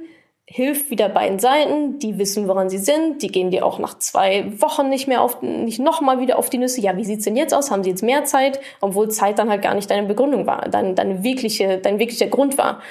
hilft 0.52 0.90
wieder 0.90 1.10
beiden 1.10 1.38
Seiten. 1.38 2.00
Die 2.00 2.18
wissen, 2.18 2.48
woran 2.48 2.72
sie 2.72 2.80
sind. 2.80 3.22
Die 3.22 3.28
gehen 3.28 3.52
dir 3.52 3.64
auch 3.68 3.78
nach 3.78 4.00
zwei 4.00 4.52
Wochen 4.60 4.90
nicht 4.90 5.08
mehr 5.08 5.22
auf, 5.22 5.44
nicht 5.44 5.80
nochmal 5.80 6.20
wieder 6.22 6.40
auf 6.40 6.50
die 6.50 6.58
Nüsse. 6.58 6.82
Ja, 6.82 6.98
wie 6.98 7.06
sieht's 7.06 7.26
denn 7.26 7.38
jetzt 7.38 7.54
aus? 7.54 7.70
Haben 7.70 7.84
sie 7.84 7.92
jetzt 7.92 8.02
mehr 8.02 8.26
Zeit? 8.26 8.60
Obwohl 8.82 9.10
Zeit 9.10 9.38
dann 9.38 9.52
halt 9.52 9.62
gar 9.62 9.76
nicht 9.76 9.92
deine 9.92 10.08
Begründung 10.08 10.48
war, 10.48 10.68
dein, 10.70 10.96
deine 10.96 11.24
wirkliche, 11.24 11.78
dein 11.78 12.00
wirklicher 12.00 12.28
Grund 12.28 12.58
war 12.58 12.82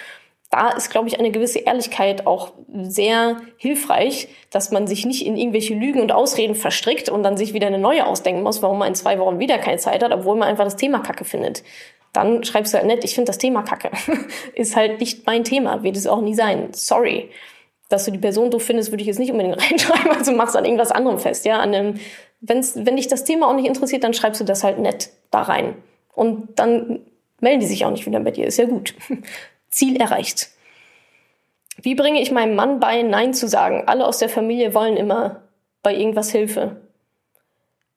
da 0.50 0.70
ist, 0.70 0.90
glaube 0.90 1.08
ich, 1.08 1.18
eine 1.18 1.30
gewisse 1.30 1.58
Ehrlichkeit 1.58 2.26
auch 2.26 2.52
sehr 2.82 3.36
hilfreich, 3.58 4.28
dass 4.50 4.70
man 4.70 4.86
sich 4.86 5.04
nicht 5.04 5.26
in 5.26 5.36
irgendwelche 5.36 5.74
Lügen 5.74 6.00
und 6.00 6.10
Ausreden 6.10 6.54
verstrickt 6.54 7.10
und 7.10 7.22
dann 7.22 7.36
sich 7.36 7.52
wieder 7.52 7.66
eine 7.66 7.78
neue 7.78 8.06
ausdenken 8.06 8.42
muss, 8.42 8.62
warum 8.62 8.78
man 8.78 8.88
in 8.88 8.94
zwei 8.94 9.18
Wochen 9.18 9.38
wieder 9.38 9.58
keine 9.58 9.76
Zeit 9.76 10.02
hat, 10.02 10.12
obwohl 10.12 10.36
man 10.36 10.48
einfach 10.48 10.64
das 10.64 10.76
Thema 10.76 11.00
Kacke 11.00 11.24
findet. 11.24 11.62
Dann 12.14 12.44
schreibst 12.44 12.72
du 12.72 12.78
halt 12.78 12.86
nett, 12.86 13.04
ich 13.04 13.14
finde 13.14 13.26
das 13.26 13.36
Thema 13.36 13.62
Kacke. 13.62 13.90
ist 14.54 14.74
halt 14.74 15.00
nicht 15.00 15.26
mein 15.26 15.44
Thema, 15.44 15.82
wird 15.82 15.96
es 15.96 16.06
auch 16.06 16.22
nie 16.22 16.34
sein. 16.34 16.68
Sorry. 16.72 17.30
Dass 17.90 18.06
du 18.06 18.10
die 18.10 18.18
Person 18.18 18.50
doof 18.50 18.62
findest, 18.62 18.90
würde 18.90 19.02
ich 19.02 19.06
jetzt 19.06 19.18
nicht 19.18 19.30
unbedingt 19.30 19.58
reinschreiben, 19.70 20.12
also 20.12 20.32
machst 20.32 20.56
an 20.56 20.64
irgendwas 20.64 20.92
anderem 20.92 21.18
fest, 21.18 21.44
ja. 21.44 21.58
An 21.58 21.74
einem, 21.74 22.00
wenn's, 22.40 22.74
wenn 22.74 22.96
dich 22.96 23.08
das 23.08 23.24
Thema 23.24 23.48
auch 23.48 23.54
nicht 23.54 23.66
interessiert, 23.66 24.02
dann 24.02 24.14
schreibst 24.14 24.40
du 24.40 24.44
das 24.44 24.64
halt 24.64 24.78
nett 24.78 25.10
da 25.30 25.42
rein. 25.42 25.74
Und 26.14 26.58
dann 26.58 27.00
melden 27.40 27.60
die 27.60 27.66
sich 27.66 27.84
auch 27.84 27.90
nicht 27.90 28.06
wieder 28.06 28.20
bei 28.20 28.30
dir, 28.30 28.46
ist 28.46 28.58
ja 28.58 28.64
gut. 28.64 28.94
Ziel 29.70 30.00
erreicht. 30.00 30.50
Wie 31.80 31.94
bringe 31.94 32.20
ich 32.20 32.32
meinem 32.32 32.56
Mann 32.56 32.80
bei, 32.80 33.02
Nein 33.02 33.34
zu 33.34 33.46
sagen? 33.48 33.84
Alle 33.86 34.06
aus 34.06 34.18
der 34.18 34.28
Familie 34.28 34.74
wollen 34.74 34.96
immer 34.96 35.42
bei 35.82 35.94
irgendwas 35.94 36.30
Hilfe. 36.32 36.76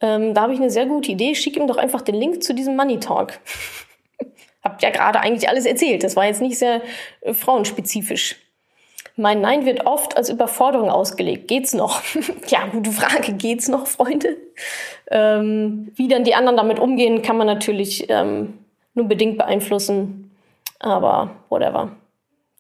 Ähm, 0.02 0.34
da 0.34 0.42
habe 0.42 0.54
ich 0.54 0.60
eine 0.60 0.70
sehr 0.70 0.86
gute 0.86 1.12
Idee. 1.12 1.36
Schick 1.36 1.58
ihm 1.58 1.68
doch 1.68 1.78
einfach 1.78 2.02
den 2.02 2.16
Link 2.16 2.44
zu 2.44 2.54
diesem 2.54 2.76
Money 2.76 3.00
Talk. 3.00 3.40
Habt 4.64 4.84
ja 4.84 4.92
gerade 4.92 5.20
eigentlich 5.20 5.50
alles 5.50 5.66
erzählt. 5.66 6.04
Das 6.04 6.16
war 6.16 6.26
jetzt 6.26 6.42
nicht 6.42 6.60
sehr 6.60 6.82
äh, 7.22 7.34
frauenspezifisch. 7.34 8.36
Mein 9.16 9.42
Nein 9.42 9.66
wird 9.66 9.86
oft 9.86 10.16
als 10.16 10.30
Überforderung 10.30 10.90
ausgelegt. 10.90 11.48
Geht's 11.48 11.74
noch? 11.74 12.02
ja, 12.48 12.68
gute 12.68 12.92
Frage. 12.92 13.34
Geht's 13.34 13.68
noch, 13.68 13.88
Freunde? 13.88 14.38
Ähm, 15.10 15.92
wie 15.96 16.08
dann 16.08 16.24
die 16.24 16.36
anderen 16.36 16.58
damit 16.58 16.80
umgehen, 16.80 17.22
kann 17.22 17.38
man 17.38 17.48
natürlich 17.48 18.10
ähm, 18.10 18.60
nur 18.94 19.08
bedingt 19.08 19.38
beeinflussen. 19.38 20.31
Aber 20.82 21.30
whatever. 21.50 21.92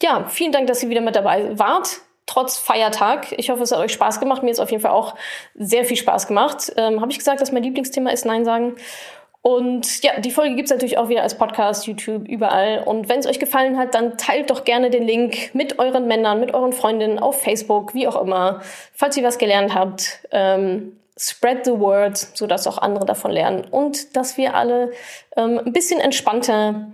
Ja, 0.01 0.25
vielen 0.25 0.51
Dank, 0.51 0.67
dass 0.67 0.81
ihr 0.81 0.89
wieder 0.89 1.01
mit 1.01 1.15
dabei 1.15 1.57
wart. 1.59 1.99
Trotz 2.27 2.57
Feiertag. 2.57 3.33
Ich 3.33 3.49
hoffe, 3.49 3.63
es 3.63 3.71
hat 3.71 3.79
euch 3.79 3.91
Spaß 3.91 4.19
gemacht. 4.19 4.41
Mir 4.41 4.51
es 4.51 4.59
auf 4.59 4.71
jeden 4.71 4.81
Fall 4.81 4.91
auch 4.91 5.15
sehr 5.55 5.85
viel 5.85 5.97
Spaß 5.97 6.27
gemacht. 6.27 6.71
Ähm, 6.77 7.01
Habe 7.01 7.11
ich 7.11 7.17
gesagt, 7.17 7.41
dass 7.41 7.51
mein 7.51 7.63
Lieblingsthema 7.63 8.11
ist 8.11 8.25
Nein 8.25 8.45
sagen? 8.45 8.77
Und 9.41 10.03
ja, 10.03 10.19
die 10.19 10.29
Folge 10.29 10.55
gibt's 10.55 10.69
natürlich 10.69 10.99
auch 10.99 11.09
wieder 11.09 11.23
als 11.23 11.35
Podcast, 11.35 11.87
YouTube, 11.87 12.27
überall. 12.27 12.83
Und 12.85 13.09
wenn 13.09 13.19
es 13.19 13.25
euch 13.25 13.39
gefallen 13.39 13.77
hat, 13.77 13.95
dann 13.95 14.17
teilt 14.17 14.51
doch 14.51 14.63
gerne 14.63 14.91
den 14.91 15.03
Link 15.03 15.53
mit 15.55 15.79
euren 15.79 16.07
Männern, 16.07 16.39
mit 16.39 16.53
euren 16.53 16.73
Freundinnen 16.73 17.17
auf 17.17 17.41
Facebook, 17.41 17.95
wie 17.95 18.07
auch 18.07 18.21
immer. 18.21 18.61
Falls 18.93 19.17
ihr 19.17 19.23
was 19.23 19.39
gelernt 19.39 19.73
habt, 19.73 20.19
ähm, 20.31 20.95
spread 21.17 21.65
the 21.65 21.79
word, 21.79 22.17
sodass 22.17 22.67
auch 22.67 22.77
andere 22.77 23.05
davon 23.05 23.31
lernen. 23.31 23.65
Und 23.69 24.15
dass 24.15 24.37
wir 24.37 24.55
alle 24.55 24.91
ähm, 25.35 25.59
ein 25.65 25.73
bisschen 25.73 25.99
entspannter 25.99 26.91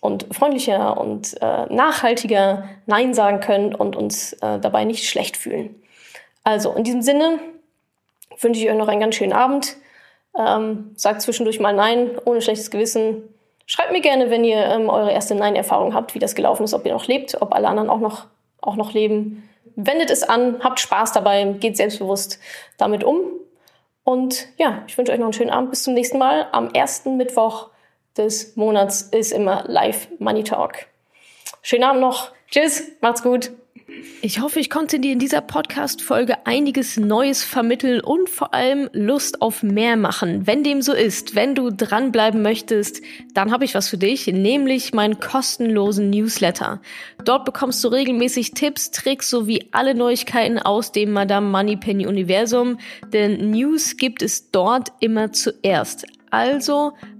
und 0.00 0.34
freundlicher 0.34 0.98
und 0.98 1.40
äh, 1.40 1.66
nachhaltiger 1.72 2.64
Nein 2.86 3.14
sagen 3.14 3.40
können 3.40 3.74
und 3.74 3.96
uns 3.96 4.32
äh, 4.34 4.58
dabei 4.58 4.84
nicht 4.84 5.08
schlecht 5.08 5.36
fühlen. 5.36 5.74
Also 6.44 6.72
in 6.72 6.84
diesem 6.84 7.02
Sinne 7.02 7.40
wünsche 8.40 8.60
ich 8.60 8.70
euch 8.70 8.76
noch 8.76 8.88
einen 8.88 9.00
ganz 9.00 9.16
schönen 9.16 9.32
Abend. 9.32 9.76
Ähm, 10.38 10.92
sagt 10.94 11.22
zwischendurch 11.22 11.60
mal 11.60 11.74
Nein, 11.74 12.10
ohne 12.24 12.40
schlechtes 12.40 12.70
Gewissen. 12.70 13.22
Schreibt 13.66 13.92
mir 13.92 14.00
gerne, 14.00 14.30
wenn 14.30 14.44
ihr 14.44 14.64
ähm, 14.64 14.88
eure 14.88 15.12
erste 15.12 15.34
Nein-Erfahrung 15.34 15.94
habt, 15.94 16.14
wie 16.14 16.18
das 16.18 16.34
gelaufen 16.34 16.64
ist, 16.64 16.74
ob 16.74 16.86
ihr 16.86 16.92
noch 16.92 17.06
lebt, 17.06 17.40
ob 17.42 17.54
alle 17.54 17.68
anderen 17.68 17.90
auch 17.90 18.00
noch, 18.00 18.26
auch 18.60 18.76
noch 18.76 18.94
leben. 18.94 19.48
Wendet 19.76 20.10
es 20.10 20.22
an, 20.22 20.56
habt 20.62 20.80
Spaß 20.80 21.12
dabei, 21.12 21.44
geht 21.44 21.76
selbstbewusst 21.76 22.38
damit 22.78 23.04
um. 23.04 23.20
Und 24.04 24.48
ja, 24.56 24.82
ich 24.86 24.96
wünsche 24.96 25.12
euch 25.12 25.18
noch 25.18 25.26
einen 25.26 25.34
schönen 25.34 25.50
Abend. 25.50 25.70
Bis 25.70 25.82
zum 25.82 25.92
nächsten 25.94 26.18
Mal 26.18 26.46
am 26.52 26.70
ersten 26.70 27.18
Mittwoch 27.18 27.68
des 28.18 28.56
Monats 28.56 29.02
ist 29.02 29.32
immer 29.32 29.64
Live 29.66 30.08
Money 30.18 30.44
Talk. 30.44 30.86
Schönen 31.62 31.84
Abend 31.84 32.00
noch. 32.00 32.32
Tschüss, 32.50 32.82
macht's 33.00 33.22
gut. 33.22 33.50
Ich 34.20 34.40
hoffe, 34.40 34.60
ich 34.60 34.68
konnte 34.68 35.00
dir 35.00 35.12
in 35.12 35.18
dieser 35.18 35.40
Podcast-Folge 35.40 36.46
einiges 36.46 36.98
Neues 36.98 37.42
vermitteln 37.42 38.00
und 38.00 38.28
vor 38.28 38.52
allem 38.52 38.90
Lust 38.92 39.40
auf 39.40 39.62
mehr 39.62 39.96
machen. 39.96 40.46
Wenn 40.46 40.62
dem 40.62 40.82
so 40.82 40.92
ist, 40.92 41.34
wenn 41.34 41.54
du 41.54 41.70
dranbleiben 41.70 42.42
möchtest, 42.42 43.00
dann 43.32 43.50
habe 43.50 43.64
ich 43.64 43.74
was 43.74 43.88
für 43.88 43.96
dich, 43.96 44.26
nämlich 44.26 44.92
meinen 44.92 45.20
kostenlosen 45.20 46.10
Newsletter. 46.10 46.82
Dort 47.24 47.46
bekommst 47.46 47.82
du 47.82 47.88
regelmäßig 47.88 48.52
Tipps, 48.52 48.90
Tricks 48.90 49.30
sowie 49.30 49.68
alle 49.72 49.94
Neuigkeiten 49.94 50.58
aus 50.58 50.92
dem 50.92 51.12
Madame 51.12 51.48
Moneypenny 51.48 52.06
Universum, 52.06 52.78
denn 53.12 53.50
News 53.50 53.96
gibt 53.96 54.20
es 54.20 54.50
dort 54.50 54.92
immer 55.00 55.32
zuerst. 55.32 56.06
Also 56.30 56.92